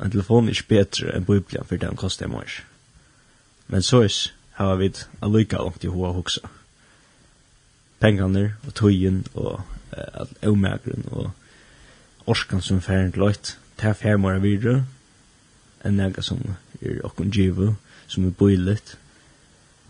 [0.00, 2.60] En telefon er ikke bedre enn bøyblene for den kostet jeg mors.
[3.68, 4.14] Men så er
[4.58, 4.90] har vi
[5.22, 6.48] allykka langt i hoa hoksa.
[8.02, 9.60] Pengene og tøyen og
[9.92, 11.30] at avmægren og
[12.26, 14.82] orskan som færen til løyt, ta færmar av videre,
[15.86, 16.42] enn nega som
[16.82, 17.76] er okkon djivu,
[18.10, 18.96] som er bøylet,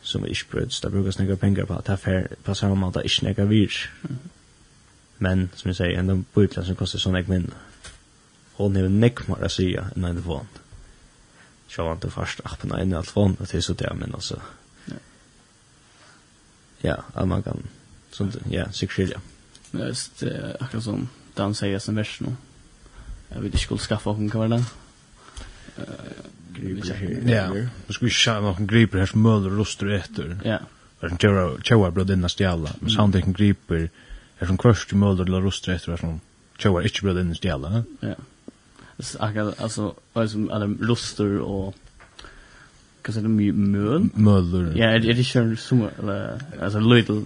[0.09, 3.05] som er ikke brøds, det brukes nekka penger på, det er fer, på samme måte
[3.05, 3.75] ikke nekka vir.
[5.19, 7.59] Men, som jeg sier, en bøyplan som koster sånn ek minne.
[8.57, 10.49] Hon er nekk mer å sige enn en telefon.
[11.69, 14.41] Så var det først appen enn en telefon, og det så det, men altså.
[16.83, 17.67] Ja, at man kan,
[18.15, 19.23] sånt ja, sikkert skilja.
[19.73, 22.33] Men det er akkurat som dan han sier som vers nå.
[23.29, 24.65] Jeg vet ikke skulle skaffa hva kan være det
[26.61, 27.35] griper här.
[27.35, 30.39] Ja, då ska vi köra någon griper här som Möller rostar efter.
[30.45, 30.59] Ja.
[31.01, 32.71] Där som Tjöra, Tjöra bröd innan stjäla.
[32.81, 33.91] Men så han tänker griper
[34.37, 36.21] här som kvörst Möller eller rostar efter här som
[36.59, 37.83] Tjöra inte bröd innan stjälla.
[38.01, 38.15] Ja.
[39.19, 41.75] Akkurat, alltså, alltså, alla rustar och
[43.03, 44.11] kan säga det mön.
[44.15, 44.79] Möller.
[44.79, 45.89] Ja, det är det kör som,
[46.63, 47.21] alltså, Lidl.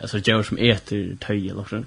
[0.00, 1.84] Alltså, Tjöra som äter töj eller så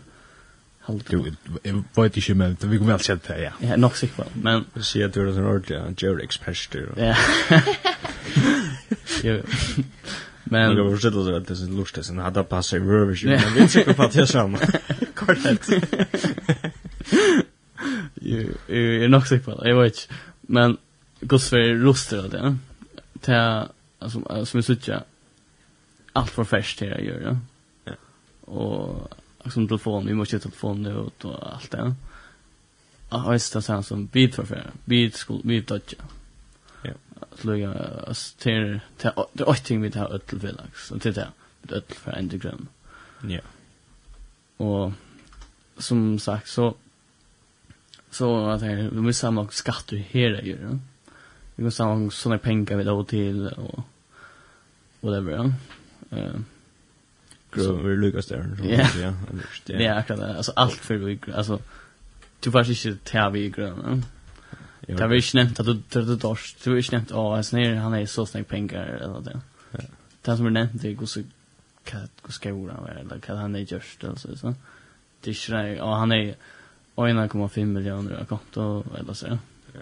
[0.87, 1.13] halde.
[1.13, 1.25] Jo,
[1.63, 3.51] jeg vet men vi kommer vel kjent det, ja.
[3.61, 4.65] Ja, nok sikkert, men...
[4.75, 6.89] Jeg sier at du er en ordentlig, han gjør eksperter.
[6.97, 7.15] Ja.
[9.23, 9.37] Jo,
[10.45, 10.61] men...
[10.61, 13.63] Jeg kan forstå at det er lort, det er hadde passet i røver, men vi
[13.63, 14.59] er sikkert på at jeg sammen.
[15.15, 15.71] Korrekt.
[18.21, 20.21] Jo, jeg er nok sikkert, jeg vet ikke.
[20.47, 20.77] Men,
[21.27, 22.55] godsfer för av det,
[24.01, 25.03] alltså som vi sier,
[26.15, 27.37] Allt för färskt här gör gjør,
[27.85, 27.93] ja.
[28.41, 29.13] Och
[29.51, 31.95] som telefon, vi måste telefon nu och allt det.
[33.09, 34.71] Ja, just det sen som bit för för.
[34.85, 35.93] Bit skol, bit touch.
[36.81, 36.91] Ja.
[37.35, 37.71] Sluga
[38.07, 39.11] as till till
[39.45, 41.27] åt ting med här öll villax och till det.
[41.61, 42.67] Med öll för Instagram.
[43.27, 43.39] Ja.
[44.57, 44.91] Och
[45.77, 46.75] som sagt så
[48.09, 50.57] så att det vi måste samla skatter hela ju.
[50.61, 50.77] Ja.
[51.55, 53.83] Vi måste samla såna pengar vi då till och
[55.01, 55.53] whatever.
[56.09, 56.19] Eh.
[56.19, 56.31] Ja.
[57.55, 58.57] Grov vi Lucas där.
[58.63, 58.89] Ja.
[59.65, 60.19] Ja, akkurat.
[60.19, 60.37] det.
[60.37, 61.35] Alltså allt för Lucas.
[61.35, 61.59] Alltså
[62.39, 64.03] du var inte vi i grov.
[64.87, 66.55] Det var inte nämnt att du du dors.
[66.63, 69.41] Du var inte nämnt åh, han är han är så snägg pengar eller det.
[69.71, 69.79] Ja.
[70.21, 71.21] Det som är nämnt det går så
[71.83, 74.55] kat går skolan var eller kan han är just alltså så.
[75.21, 76.35] Det är ju han är
[76.95, 79.27] 1,5 miljoner av konto eller så.
[79.73, 79.79] Ja.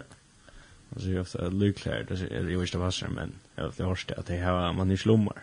[0.93, 4.35] Alltså jag sa lyckligt, det är ju inte vassare men jag har hört att det
[4.35, 5.37] här man i slummar.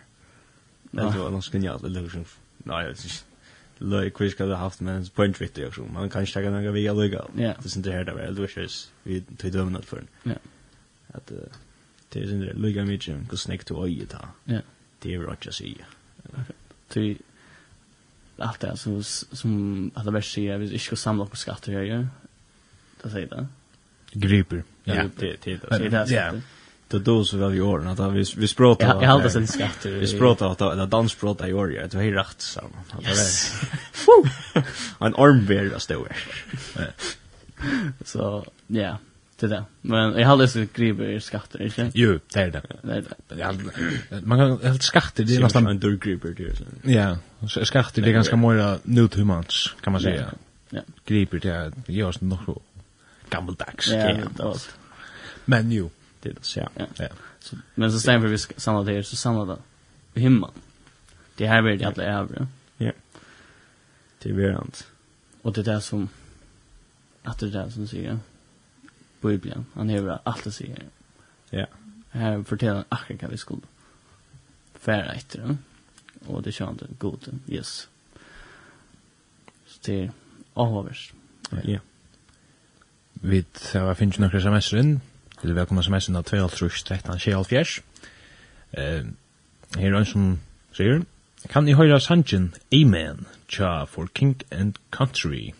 [0.91, 2.25] Det var något genialt illusion.
[2.57, 3.29] Nej, det är
[3.81, 5.81] Löj quiz kan ha haft men point trick det också.
[5.81, 7.25] Man kan inte ta några via lugga.
[7.33, 10.03] Det är inte här där väl wishes vi tog dem något för.
[10.23, 10.33] Ja.
[11.07, 11.31] Att
[12.09, 14.27] det är inte lugga mycket hur snäck du oj ta.
[14.43, 14.59] Ja.
[14.99, 15.85] Det är rätt att säga.
[16.87, 17.17] Till
[18.37, 22.07] allt det som som alla värst säger vi ska samla upp skatter här ju.
[23.03, 23.47] Det säger det.
[24.11, 24.63] Griper.
[24.83, 26.11] Ja, det det det.
[26.11, 26.33] Ja
[26.89, 29.91] det då så väl i år att vi vi språta ja, jag hade sen skatter
[29.91, 32.61] vi språta att det dansspråta i år det var helt rätt så
[33.07, 33.61] yes.
[34.99, 36.07] en armbär där stod
[38.05, 38.97] så ja
[39.39, 41.91] det där men jag hade så griper skatter inte?
[41.93, 42.61] Jo det är det.
[42.81, 42.93] Det
[43.43, 43.53] är
[44.09, 44.21] det.
[44.25, 46.35] Man kan helt skatter det är nästan en dörrgriper
[46.83, 47.17] det ja
[47.63, 50.31] skatter det är ganska många nutumans kan man säga.
[50.69, 50.81] Ja.
[51.05, 52.61] Griper det görs nog så
[53.29, 54.55] gammaldags ja
[55.45, 55.89] men jo.
[56.19, 56.85] Det är så ja.
[56.95, 57.07] ja.
[57.39, 59.61] Så, men så stämmer för vi samlar det så samlar det
[60.13, 60.51] på himlen.
[61.35, 62.47] Det här blir det alla över.
[62.77, 62.91] Ja.
[64.19, 64.59] Det blir.
[65.41, 66.09] Och det där som
[67.23, 68.19] att det där som säger
[69.21, 70.83] Bibeln, han har allt det säger.
[71.49, 71.65] Ja.
[72.09, 73.61] Här berättar akkurat vad vi skulle
[74.73, 75.57] färra efter den.
[76.25, 77.39] Och det kände god.
[77.47, 77.87] Yes.
[79.67, 80.11] Så det är
[80.53, 81.13] avhavers.
[81.63, 81.79] Ja.
[83.13, 85.01] Vi har finns några semester inn
[85.41, 87.81] Vil vi velkomna sms'en av 2.13.24.
[88.71, 89.05] Eh,
[89.77, 90.39] her er en som
[90.75, 91.05] sier,
[91.49, 95.53] Kan ni høyra sangen Amen tja for King and Country?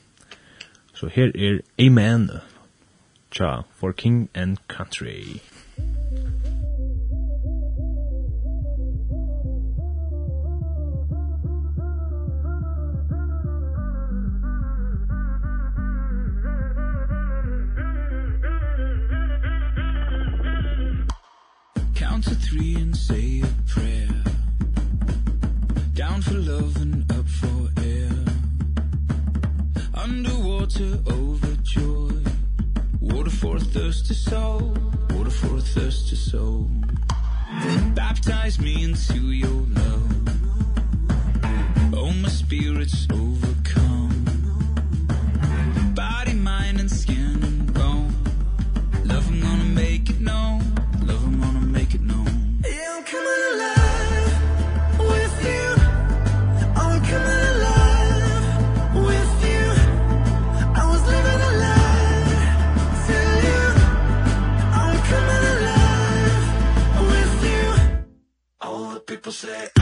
[0.93, 2.29] Så her er Amen
[3.31, 5.39] tja for King and Country.
[5.77, 6.28] Amen.
[22.99, 24.23] say a prayer.
[25.93, 28.17] Down for love and up for air.
[29.93, 32.27] Underwater overjoyed.
[32.99, 34.77] Water for a thirsty soul
[35.15, 36.69] Water for a thirsty soul.
[37.93, 40.13] Baptize me into your love.
[41.93, 44.25] Oh my spirit's overcome.
[45.95, 47.58] Body, mind and skin and
[69.29, 69.78] Pussy.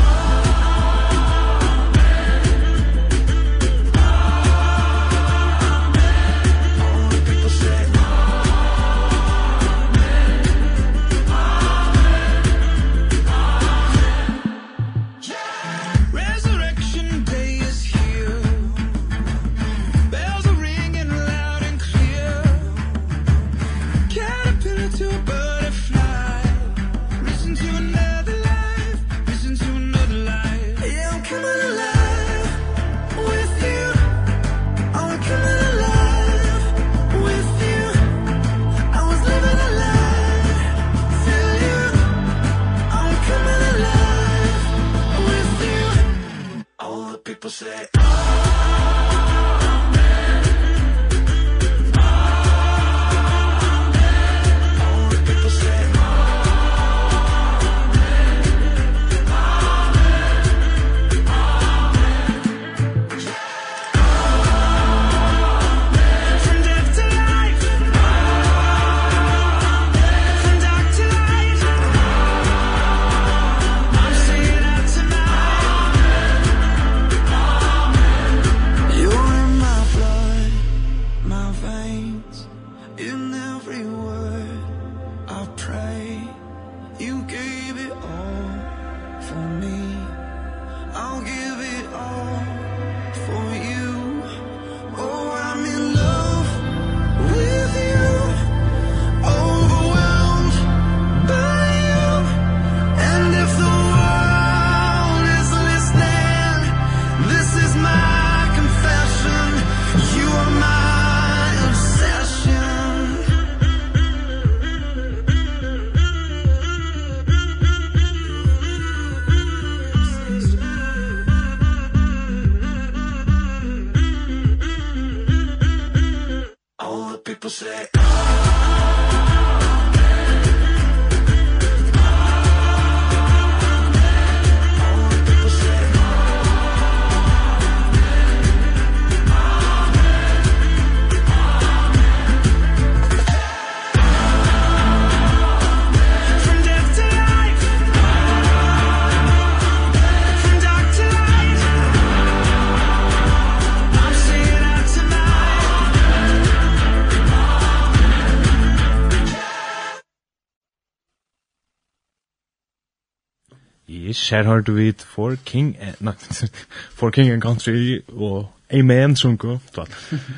[164.17, 166.13] Kjær har du vidt for King, eh, nei,
[166.99, 169.87] for King and Country, og Amen, sunko, tvall.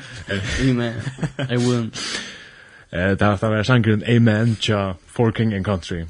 [0.68, 0.94] Amen,
[1.48, 1.92] I win.
[2.92, 6.04] Eh, det har vært sangren Amen, tja, for King and Country.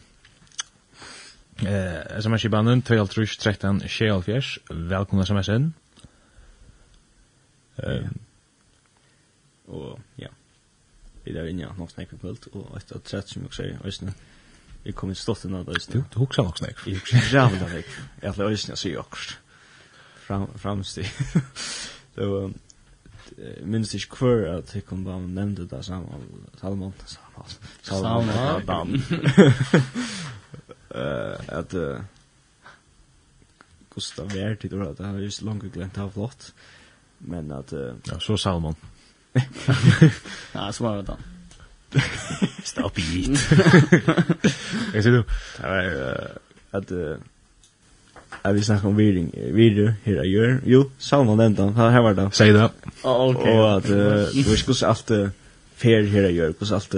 [1.60, 5.74] Eh, sms i banden, 2.13, 13, 24, velkomna sms-en.
[7.84, 8.10] Eh,
[9.68, 10.28] og, ja,
[11.24, 13.48] vi er inne, nå snakker vi på alt, og etter 30 som vi
[13.84, 14.29] også er.
[14.84, 15.80] Jeg kommer stått inn av det.
[15.92, 16.82] Du du hukser nok snakk.
[16.86, 17.84] Jeg hukser rævlig av det.
[18.22, 19.38] Jeg ætla øyne å si akkurat.
[20.62, 21.06] Framstig.
[22.14, 22.54] Så um,
[23.64, 26.24] minns ikke hver at jeg kom bare nevnte det Salman.
[26.60, 26.94] Salmon,
[27.82, 28.32] Salmon.
[28.66, 28.90] Salman.
[31.60, 31.74] At
[33.94, 35.04] Gustav Vert i det var det.
[35.04, 36.52] Jeg har just langt glemt av flott.
[37.20, 37.72] Men at...
[37.72, 38.74] Uh, Ja, så Salmon.
[40.54, 41.16] Ja, så var det da.
[42.64, 43.40] Stop it.
[44.94, 45.24] Jag ser då.
[46.70, 46.90] Att
[48.42, 50.60] Jag vill snacka om viring, virre, här jag gör.
[50.64, 51.92] Jo, sauna den han.
[51.92, 52.30] här var det.
[52.32, 52.70] Säg det.
[53.02, 53.58] Oh, Okej.
[53.58, 53.86] Och att
[54.32, 55.10] du skulle allt
[55.74, 56.94] fair här jag gör, kus allt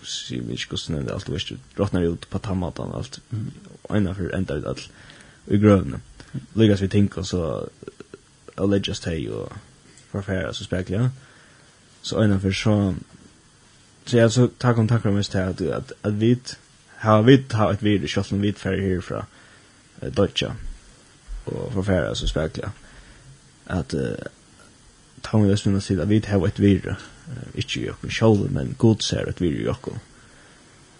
[0.00, 3.20] kus vi visst kus när allt visst drottnar ut på tammatan tamatan allt.
[3.96, 4.88] Ena för ända ut allt
[5.46, 6.00] i grövna.
[6.54, 7.68] Ligas vi tänker så
[8.56, 9.48] I'll just tell you
[10.10, 11.10] for fair så speklar
[12.02, 12.94] så ena for så
[14.08, 16.36] så jeg så tar kontakter med til at, at, at vi
[16.96, 19.24] har vi har et virus selv om vi ferdig herfra
[20.02, 20.52] uh, Deutsche
[21.46, 22.70] og forferdig så spekler
[23.66, 24.16] at uh,
[25.22, 26.96] ta vi oss minne til at vi har ett virus
[27.28, 29.98] uh, inte i okken selv men god ser ett virus i okken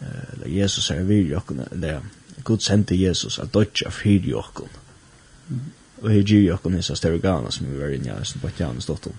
[0.00, 2.00] eh, eller Jesus ser et virus i okken eller
[2.44, 4.68] god sendte Jesus at Deutsche fyrer i okken
[6.02, 9.06] og her gir i okken hisse større som vi var inne i som Østenbakjanen Janus
[9.06, 9.14] om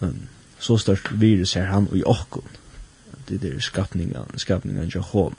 [0.00, 0.28] men
[0.62, 2.46] så størst virus er han i okkon.
[3.28, 5.34] Det er skapningen, skapningen til honom.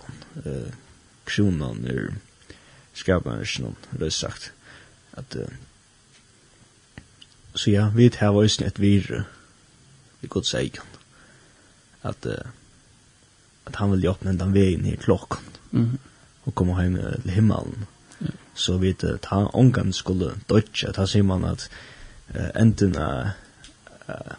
[0.46, 0.74] Eh,
[1.26, 2.10] kronan er
[2.94, 4.52] skapningen, røst sagt.
[5.14, 5.56] At, eh,
[7.56, 9.24] så ja, vi tar var et virus
[10.22, 10.84] i Guds egen.
[12.04, 12.52] At, eh,
[13.66, 15.44] at han vil åpne den veien i klokken.
[15.72, 16.00] Mm.
[16.46, 17.86] Og komme hjem til himmelen.
[18.20, 18.38] Mm.
[18.54, 21.70] Så vi tar omgang skulle dødja, ta sier man at
[22.36, 23.38] eh, enten er
[24.10, 24.36] eh,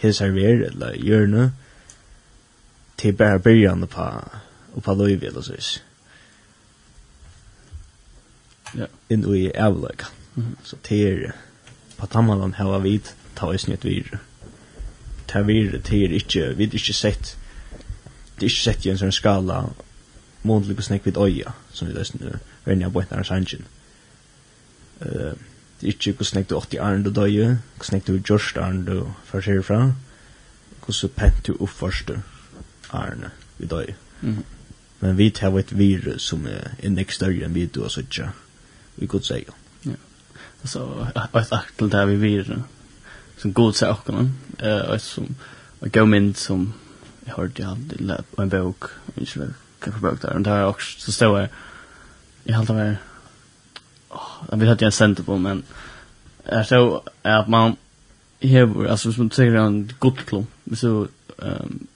[0.00, 1.52] hesar ver eller hjørne
[2.98, 4.06] til bare byrjan på
[4.72, 5.80] og på løyvi eller så
[8.76, 8.86] ja.
[9.10, 10.04] Inn i avløk
[10.64, 11.32] så til
[11.98, 14.20] på tammalan hava vit ta is net vir
[15.26, 17.36] ta vir til ikkje vit ikkje sett
[18.40, 19.62] det ikkje sett i en sånn skala
[20.42, 23.66] månedlig på snakk vid øya som vi løsner venja på etter hans hangen
[25.00, 25.49] eh
[25.80, 29.48] det er ikke hvordan du åtti arnd du døye, hvordan du gjørst arnd du først
[29.48, 29.92] herfra,
[30.84, 32.20] hvordan pent du oppførste
[32.92, 33.94] arnd i døye.
[34.20, 34.44] Mm.
[35.00, 38.36] Men vi tar et virus som er, en nek større enn vi du har suttet,
[39.00, 39.56] vi god sier.
[39.86, 39.96] Ja.
[40.68, 42.60] Så et akt til det vi virus,
[43.40, 45.32] som god sier åkken, og som
[45.80, 46.72] en god mynd som
[47.24, 50.44] jeg hørte jeg hadde i en bok, og ikke vet hva for bok der, og
[50.44, 51.48] det er også, så stod jeg,
[52.44, 53.06] jeg hadde vært,
[54.50, 55.62] jag vet att jag sent på men
[56.44, 57.76] är så att man
[58.40, 61.08] här alltså som man säger en god klump så
[61.42, 61.86] ehm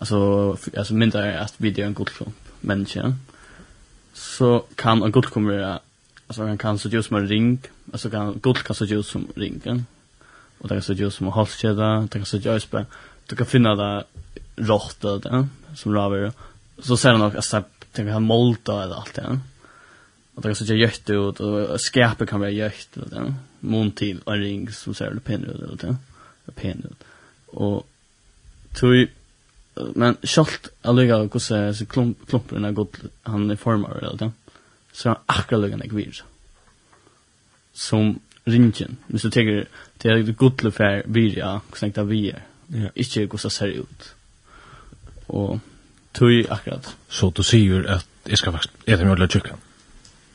[0.00, 3.14] alltså alltså mindre att vi det en god klump människa
[4.12, 5.80] så kan en god klump vara
[6.26, 7.58] alltså han kan så just som en ring
[7.92, 9.86] alltså kan guld kan så just som ringen
[10.58, 12.84] och det kan så just som en halskedja det kan så just på
[13.26, 14.04] du kan finna det
[14.56, 16.32] rått det som rör
[16.78, 19.38] så ser han också att det kan molta eller allt det
[20.40, 24.20] Och det kan så ge ut och skärpe kan vara jätte och den mun till
[24.26, 27.04] en ring som ser det pen ut och det pen ut.
[27.46, 27.86] Och
[28.74, 29.08] tui
[29.94, 34.32] men skalt alliga hur så så klump klumpen har gått han är formar eller det.
[34.92, 36.22] Så han akkurat lugan jag vill.
[37.72, 38.96] Som ringen.
[39.06, 39.68] Men så tänker
[39.98, 42.34] det är det gott för virja, sänkta vi.
[42.66, 44.14] Ja, inte hur så ser ut.
[45.26, 45.58] Och
[46.12, 46.96] tui akkurat.
[47.08, 49.56] Så du ser att jag ska faktiskt äta mjöl och kyckling.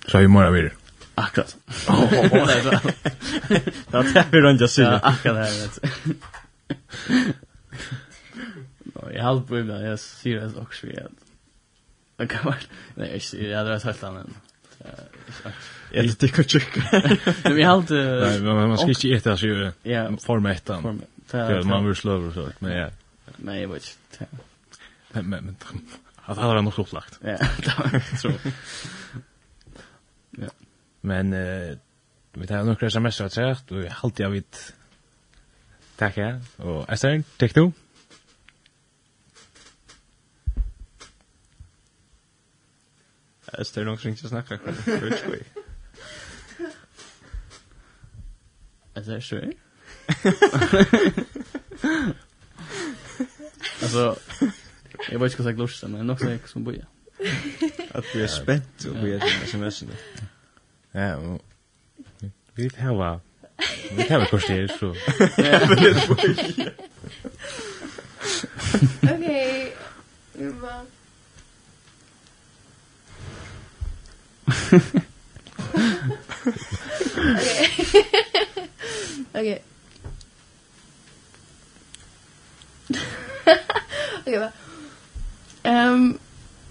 [0.08, 0.72] Så vi mora vidare.
[1.16, 1.56] Akkurat.
[1.88, 4.84] Oh, det var det vi rönja sig.
[4.86, 5.80] Ja, akkurat här vet.
[9.14, 11.12] Jag har på ibland, jeg sier det också vet.
[12.20, 14.36] Det kan være, nei, jag sier, jeg jag drar helt annan.
[15.92, 16.78] Jeg vet inte vad tjukk.
[17.44, 18.44] Men jag har alltid...
[18.44, 19.36] men man ska inte äta
[19.84, 20.18] Ja.
[20.26, 20.70] form 1.
[21.66, 22.90] Man vil slå over så, men ja.
[23.38, 24.26] Nej, jeg vet ikke.
[25.12, 25.56] Men, men, men,
[26.28, 27.20] det hade varit något upplagt.
[27.22, 28.32] Ja, det var så.
[31.06, 31.78] Men eh,
[32.34, 34.76] vi tar några sms och trätt och allt jag vet.
[35.96, 36.42] Tack här.
[36.58, 37.72] Och Esther, tack du.
[43.60, 44.60] Esther, någon ringt att snacka.
[44.86, 45.44] Rutskoj.
[48.94, 49.54] Esther, svär?
[53.82, 54.20] Alltså,
[55.12, 56.86] jag vet inte vad jag glorsta, men det är något som jag som boja.
[57.92, 59.90] Att vi är spänt och vi är sms-en.
[60.96, 61.42] Ja, og
[62.56, 63.20] vi har
[63.92, 64.90] vi har kurs her, så.
[69.04, 69.28] Ok,
[70.34, 70.68] vi må...
[79.34, 79.62] Ok.
[84.26, 84.50] Ok, va.
[85.64, 86.20] Ehm,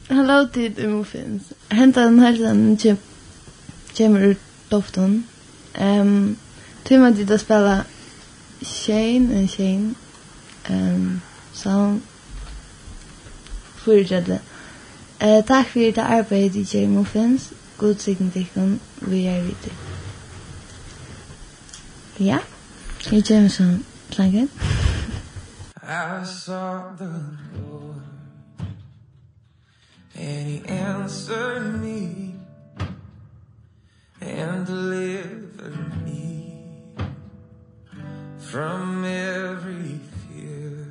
[0.08, 1.52] hello tid i Muffins.
[1.70, 3.13] Hentan helsen kjempe
[3.96, 4.34] kommer ur
[4.70, 5.26] doften.
[5.80, 6.36] Um,
[6.84, 7.84] Tumma dit att spela
[8.62, 9.94] Shane and Shane.
[10.70, 11.20] Um,
[11.52, 12.02] Salm.
[13.76, 14.40] Fyrirtredde.
[15.20, 17.52] Eh takk fyrir det arbeidet i Jerry Muffins.
[17.78, 18.80] God sikten tikkun.
[19.00, 19.74] Vi er videre.
[22.20, 22.38] Ja.
[23.12, 24.50] Jeg kommer som slangen.
[25.82, 27.94] I saw the Lord
[30.14, 32.33] And he answered me
[34.24, 35.70] and deliver
[36.04, 36.56] me
[38.38, 40.86] from every fear.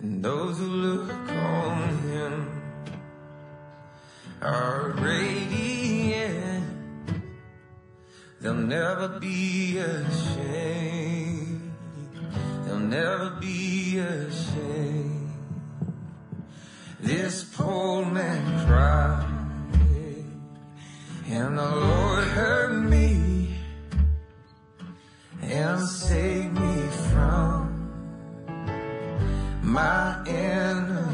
[0.00, 2.62] And those who look on him
[4.42, 6.64] are radiant.
[8.40, 11.72] They'll never be ashamed.
[12.64, 15.30] They'll never be ashamed.
[17.00, 19.29] This poor man cried.
[21.32, 23.54] And the Lord heard me
[25.40, 27.70] and saved me from
[29.62, 31.06] my enemies.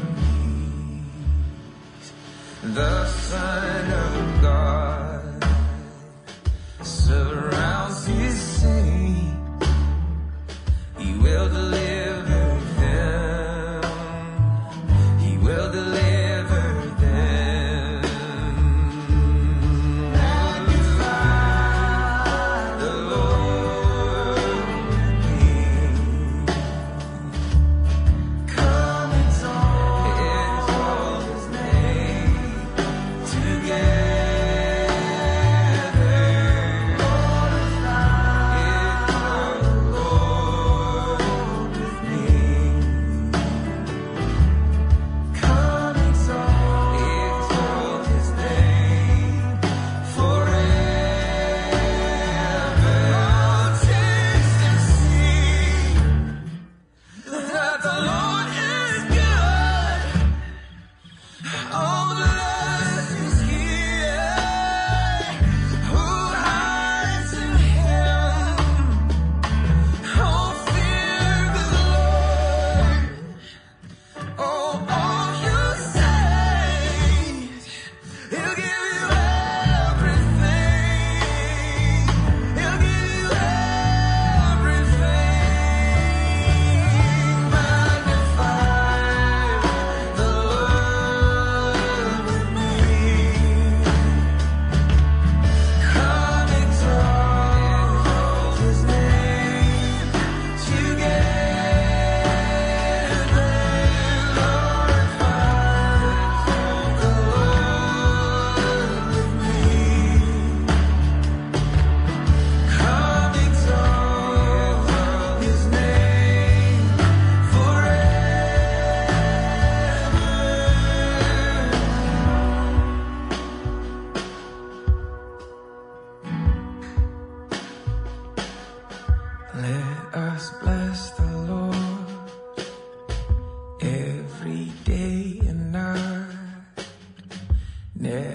[2.63, 5.47] The Son of God
[6.81, 7.66] surrounded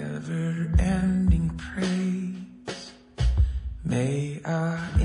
[0.03, 2.91] ever ending praise.
[3.85, 5.02] May i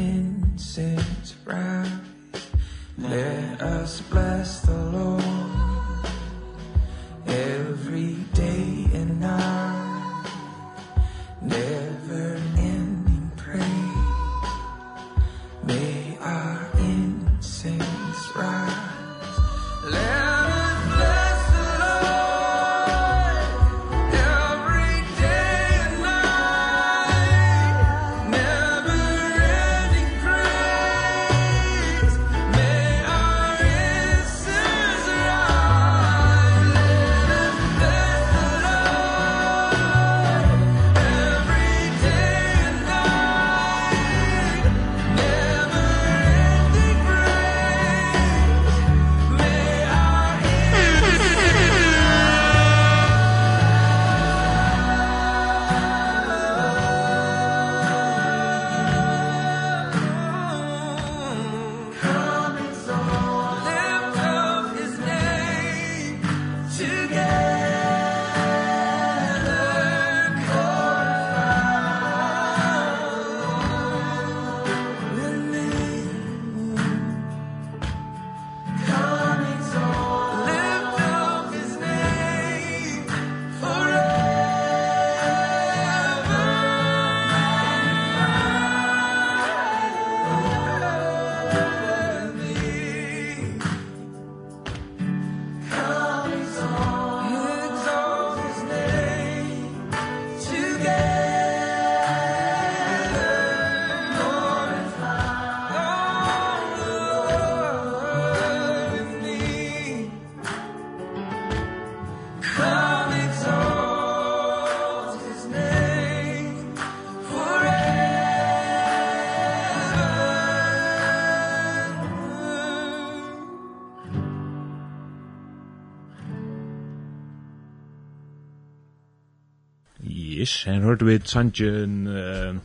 [130.00, 132.56] Yes, her hørte vi sangen uh,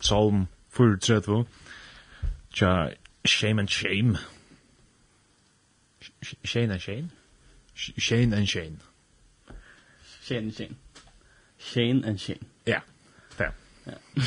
[0.00, 1.44] Psalm 34
[2.52, 2.88] Tja,
[3.24, 4.18] Shame and Shame.
[6.22, 7.10] Sh Shane and Shane
[7.98, 8.80] Shane and Shane.
[10.22, 10.76] Shane and Shane.
[11.58, 12.46] Shane and Shane.
[12.66, 12.80] Ja.
[13.38, 13.50] Ja.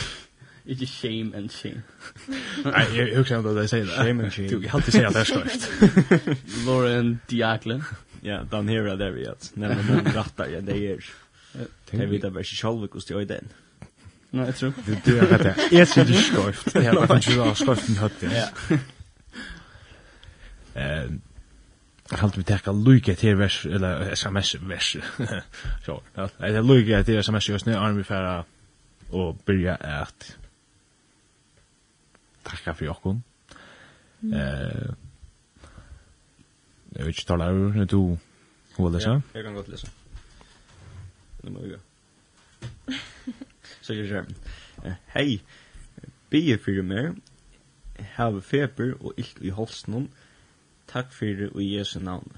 [0.66, 1.84] Ikke shame and shame.
[2.64, 3.94] Nei, jeg husker ikke at jeg sier det.
[3.94, 4.50] Shame and shame.
[4.50, 5.66] Du, jeg har alltid sier at det er skrift.
[6.68, 7.82] Lauren Diakle.
[8.24, 9.50] Ja, Dan Hera der vi at.
[9.60, 11.10] Nei, men den rattar ja, det er.
[11.94, 13.52] Jeg vet at vi ikke selv hvordan det er den.
[14.32, 14.80] Nei, jeg tror.
[14.88, 15.68] Du, du er rett, det.
[15.72, 16.76] Jeg sier det skrift.
[16.76, 18.48] Jeg har bare ikke skarft min høtt, ja.
[20.76, 20.96] Ja.
[22.12, 24.98] Jeg halte vi täcka lycka til vers eller SMS vers.
[25.86, 28.44] Så, det är lycka til SMS just nu arm vi færa,
[29.12, 30.38] og byrja at
[32.46, 33.24] takka for jokkun.
[34.24, 34.94] Eh
[36.96, 38.18] Jeg vet ikke, tala ur nu du
[38.78, 39.22] håller så.
[39.34, 39.88] jeg kan godt lese.
[41.44, 41.78] Nu må vi gå.
[43.82, 44.26] Så jeg gör.
[45.16, 45.42] Hei,
[46.30, 47.16] Bie fyrir meg.
[48.00, 50.10] Have feber og ilt i halsen
[50.94, 52.36] Takk fyrir og Jesu navn.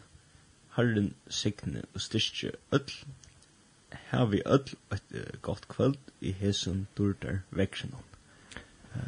[0.76, 2.94] Herren signe og styrkje öll.
[4.12, 8.04] Her vi öll et uh, godt kvöld i hesen durdar veksjonon.
[8.94, 9.02] Uh,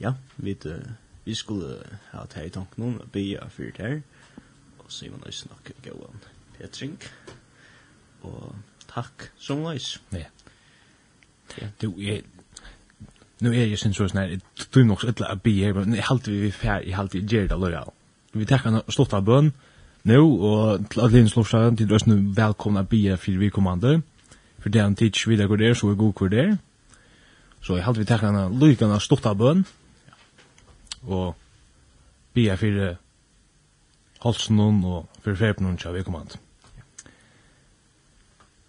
[0.00, 0.80] ja, vi, uh,
[1.24, 4.00] vi skulle ha det her i tanken om, bya fyrir det her,
[4.78, 5.20] og så er man
[5.50, 6.24] nok gåan
[6.58, 7.02] Petring,
[8.22, 8.56] og
[8.88, 10.02] takk som leis.
[10.12, 10.24] Ja.
[11.60, 11.68] ja.
[11.82, 12.22] Du, jeg,
[13.40, 14.40] nu er jeg sin sånn her,
[14.74, 16.96] du er nok så ytla a bya her, men jeg halte vi vi fær, jeg
[16.96, 17.97] halte vi gjerda lojal
[18.38, 19.50] vi tekka en stort av bøn
[20.08, 24.00] nu, og til alle hennes lovsjaren, til døsne velkomna bia for vi kommande,
[24.58, 26.56] for det er han tids videre hvor det er, så er god hvor det er.
[27.60, 29.64] Så jeg halte vi tekka en lykana stort av bøn,
[31.06, 31.34] og
[32.34, 32.96] bia for
[34.22, 36.38] halsen og for ferpen hun kjær vi kommande.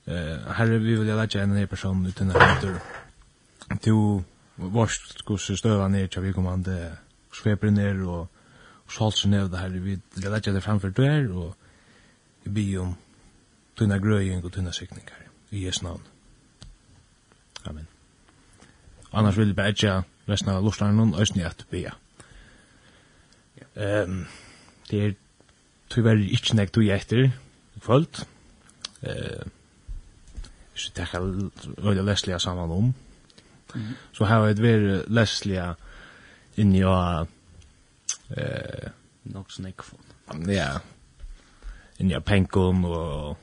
[0.10, 2.80] Uh, herre, vi vil lage en ny person uten her.
[3.86, 4.24] Du
[4.58, 6.98] vårt hvordan støva ned til vi kommande,
[7.34, 8.28] sveper ned og
[8.90, 11.56] Sjálsen av det her, vi legger det framfor du her, og
[12.44, 12.96] vi byr om
[13.78, 16.02] tunna grøying og tunna sikningar, i Jesu navn.
[17.70, 17.88] Amen.
[19.14, 21.86] Annars vil jeg bare ikke resten av lortene noen øyne at be.
[23.76, 24.26] Um,
[24.90, 25.16] det er
[25.90, 28.24] tyverre ikke nek du etter i kvöld.
[29.02, 29.46] Uh,
[30.74, 31.26] hvis vi tekker
[31.78, 32.94] øyne leslige sammen om,
[34.14, 35.74] så har vi vært leslige
[36.58, 37.30] inni og
[38.38, 38.90] Eh,
[39.24, 40.00] nok snäck från.
[40.48, 40.80] Ja.
[41.98, 43.38] In ja penkon og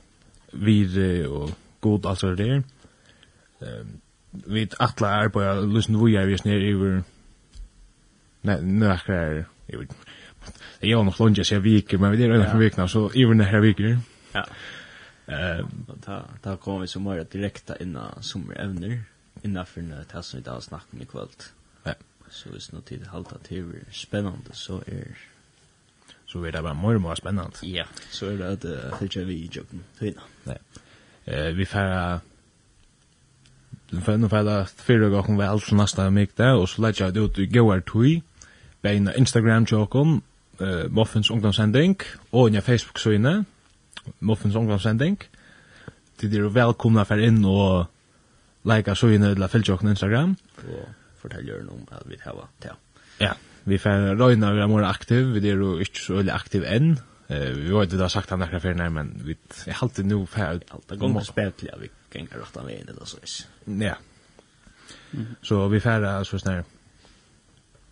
[0.53, 2.63] vire og god alltså det där.
[3.61, 5.41] Ehm vi atla er på
[5.73, 7.03] lyssna vi er vi snär över
[8.41, 9.91] nej några Jeg vet
[10.81, 13.59] nok lunge seg lunch viker men vi er redan för veckan så över den här
[13.59, 13.99] viker.
[14.33, 14.45] Ja.
[15.27, 15.65] Eh
[16.05, 19.03] ta ta kommer vi så mer direkta innan sommarävner
[19.43, 21.27] innanför det här som vi då snackar om ikväll
[22.31, 25.17] så hvis noe tid halta til er spennende, så er...
[26.27, 27.63] Så er det bare mer og mer spennende.
[27.63, 30.25] Ja, så er det at uh, det ikke vi i jobben, fina.
[30.45, 30.57] Nei.
[31.27, 32.19] Eh, vi får...
[33.91, 37.37] Den fæna fæla fyrir og okkur vel til næsta mikta, og så leitja det ut
[37.39, 38.21] i gauar tui,
[38.83, 40.21] beina Instagram tjokken,
[40.59, 41.95] uh, Muffins ungdomssending,
[42.31, 43.45] og en Facebook-søyne,
[44.19, 45.23] Muffins ungdomssending.
[46.19, 47.87] Til dere velkomna fyrir inn og
[48.67, 50.37] like-søyne eller a fylgjokken Instagram.
[50.67, 50.73] Ja.
[50.73, 52.79] Yeah forteller om at vi har til.
[53.21, 53.35] Ja,
[53.67, 56.97] vi får røyna vi er mer aktiv, vi er jo ikke så veldig aktiv enn.
[57.27, 59.35] Eh, vi vet det har sagt han akkurat før, men vi
[59.67, 60.69] er alltid nå ferdig.
[60.71, 63.49] Alt er gong spetlig, vi kan rett av veien eller så ikke.
[63.83, 63.97] Ja.
[65.43, 66.63] Så vi får så snar,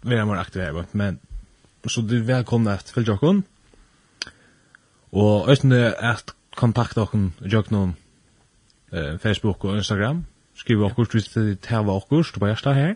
[0.04, 1.20] vi er mer aktiv her, men
[1.88, 3.44] så du er velkomna efter fylgjokken.
[5.16, 7.96] Og øyne at kontakta okken, jokken
[8.92, 10.26] eh, Facebook og Instagram.
[10.56, 12.96] Skriv okkurs hvis det var okkurs, du bare hjertet her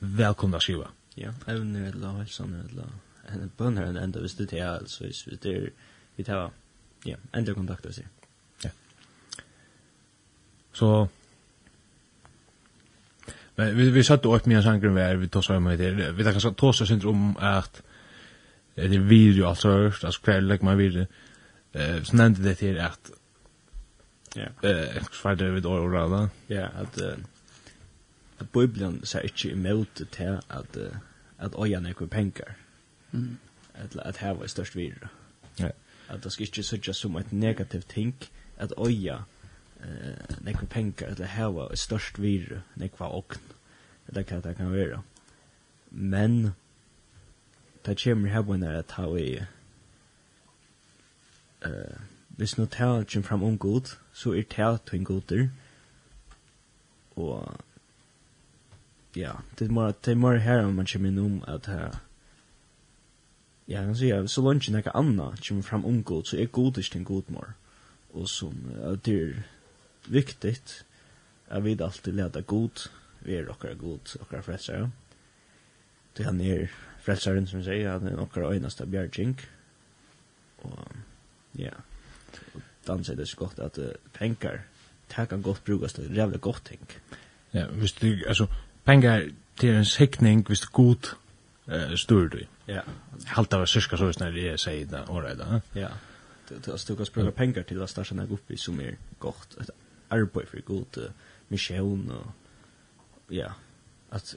[0.00, 0.88] välkomna skiva.
[1.14, 2.84] Ja, även när det la hälsan när det la
[3.32, 5.70] en bönor en ända visste det altså alltså visst det är
[6.16, 6.50] vi tar
[7.04, 8.00] ja, ända kontakt oss.
[8.62, 8.70] Ja.
[10.72, 11.08] Så
[13.54, 16.12] Men vi vi satt upp med en sangrum där vi tog så om det.
[16.12, 17.82] Vi tar kanske tog så synd om att
[18.74, 21.06] det är video alltså alltså kväll lägger man video.
[21.72, 23.10] Eh så nämnde det till att
[24.34, 24.68] Ja.
[24.68, 26.28] Eh, vad det vid då då.
[26.46, 26.98] Ja, att
[28.44, 30.76] Bibelen sier ikke imot til at,
[31.38, 32.54] at øya nekker penger.
[33.12, 33.38] Mm.
[33.74, 35.08] At, at her var størst virre.
[35.58, 35.70] Ja.
[36.08, 38.14] At det skal ikke sørge som et negativt ting,
[38.56, 39.18] at øya
[39.82, 43.40] eh, nekker penger, at her var størst virre, nekva åkn,
[44.08, 45.02] eller hva det kan være.
[45.90, 46.50] Men,
[47.86, 49.42] det kommer her på når at tar vi,
[51.64, 55.48] eh, hvis nå tar jeg fram om god, så er det til en goder,
[57.16, 57.60] og
[59.16, 61.90] ja, det er mer det er mer här om man kommer inn om att här
[63.70, 66.78] Ja, han säger så langt ikke kan anna kommer fram om god så er god
[66.78, 67.54] ikke en god mor.
[68.12, 69.42] Och som att det är
[70.08, 70.84] viktigt
[71.48, 74.90] at vi alltid leder god vi är och god och frälsare.
[76.16, 79.40] Det han er frälsaren som säger att han er och öjnaste bjärging.
[80.56, 80.88] Och
[81.52, 81.72] ja,
[82.86, 83.78] dan säger det så gott att
[84.12, 84.62] pengar
[85.08, 86.86] det kan gott brukas till jävla gott ting.
[87.50, 88.48] Ja, visst du, alltså
[88.84, 89.22] pengar
[89.56, 91.16] til en sikning hvis god
[91.68, 92.38] eh, styr du.
[92.68, 92.80] Ja.
[93.26, 95.22] Halt av syska så när det är sig där och.
[95.74, 95.88] Ja.
[96.48, 99.56] Det er du kan spela pengar til at starta något uppe som er godt.
[99.60, 99.70] Et
[100.10, 101.10] arbeid for god
[101.48, 102.32] mission og
[103.30, 103.52] ja.
[104.12, 104.36] At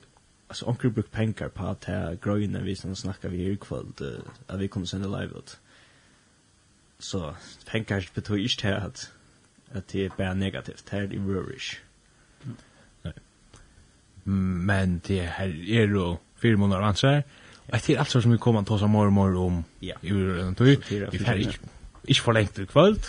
[0.50, 4.60] altså onkel bruk pengar på at här vi som snackar vi i kvöld uh, at
[4.60, 5.60] vi kommer sende live ut.
[7.00, 7.34] Så
[7.66, 9.12] pengar betyder inte at
[9.72, 10.92] at det er bare negativt.
[10.92, 11.82] Det är rurish.
[12.46, 12.58] Mm
[14.24, 17.24] men det här är då fyra månader ansvar.
[17.58, 20.10] Och det är allt som vi kommer att ta oss mer och mer om i
[20.10, 20.66] den tur.
[21.12, 21.58] Vi får inte,
[22.08, 23.00] inte för länge till kväll.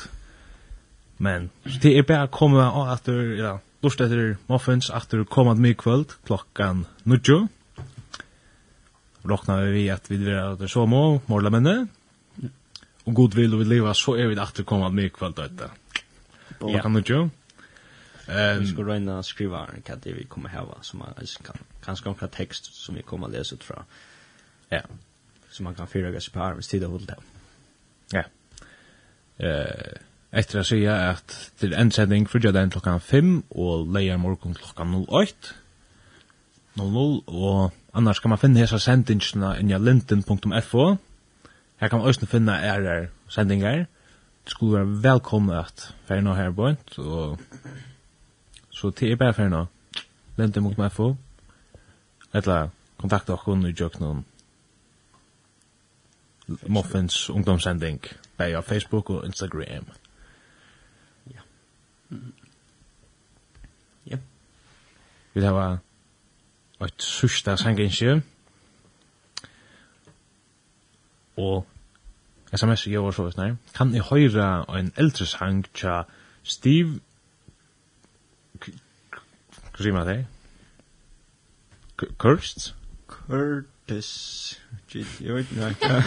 [1.17, 1.51] Men
[1.83, 3.09] det är bara att komma att
[3.39, 7.49] ja, lust efter muffins efter komma med kväll klockan 9.
[9.23, 11.87] Råknar vi att vi vill att det så må måla menne.
[13.05, 15.71] Och god vill och vi leva så är vi att komma med kväll detta.
[16.61, 16.83] Ja.
[16.83, 17.29] Kan du ju?
[18.29, 21.57] Ehm vi ska röna skriva en kat det vi kommer här va som man kan
[21.85, 23.83] kanske några text som vi kommer läsa ut från.
[24.69, 24.81] Ja.
[25.51, 27.17] Som man kan fyra gas på arms tid och det.
[28.11, 28.25] Ja.
[29.47, 29.99] Eh
[30.35, 35.07] efter att säga att till en sändning för den klockan 5 och lejer morgon klockan
[35.09, 35.33] 08.
[36.75, 40.97] 00 och annars kan man finna hesa sendingarna i linten.fo
[41.77, 43.87] Här kan man også finna ærer sendingar.
[44.45, 47.39] Det skulle vara välkomna att nå her bort och
[48.85, 49.65] Så til er bare for nå.
[50.37, 51.07] Lente mot meg få.
[52.37, 52.67] Etla
[53.01, 54.19] kontakta okkun i jøk noen
[57.33, 58.05] ungdomssending
[58.37, 59.87] bare av Facebook og Instagram.
[61.33, 61.47] Ja.
[62.11, 62.35] Mm.
[64.13, 64.19] Ja.
[65.33, 65.79] Vi har
[66.85, 68.21] et sørste sanginsje.
[71.37, 71.65] Og
[72.53, 73.57] sms gjør så snær.
[73.73, 76.03] Kan jeg høre en eldre sang tja
[76.43, 77.01] Steve
[79.75, 80.27] Hva sier man det?
[82.19, 82.75] Kurst?
[83.07, 84.61] Kurtis.
[84.95, 86.03] Jeg vet ikke.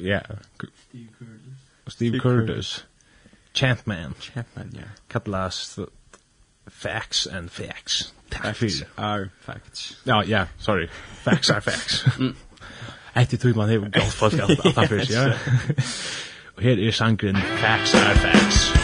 [0.00, 0.20] Ja.
[0.86, 1.58] Steve Curtis.
[1.88, 2.86] Steve Curtis.
[3.54, 4.14] Chantman.
[4.20, 4.88] Chantman, ja.
[5.10, 5.78] Kattelast
[6.68, 8.14] facts and facts.
[8.30, 10.02] Facts are facts.
[10.06, 10.88] Ja, ja, sorry.
[11.24, 12.04] Facts are facts.
[13.16, 15.12] Eitt i tog man hever golf folk alt alt alt alt alt alt
[16.56, 18.81] alt alt alt alt alt Facts alt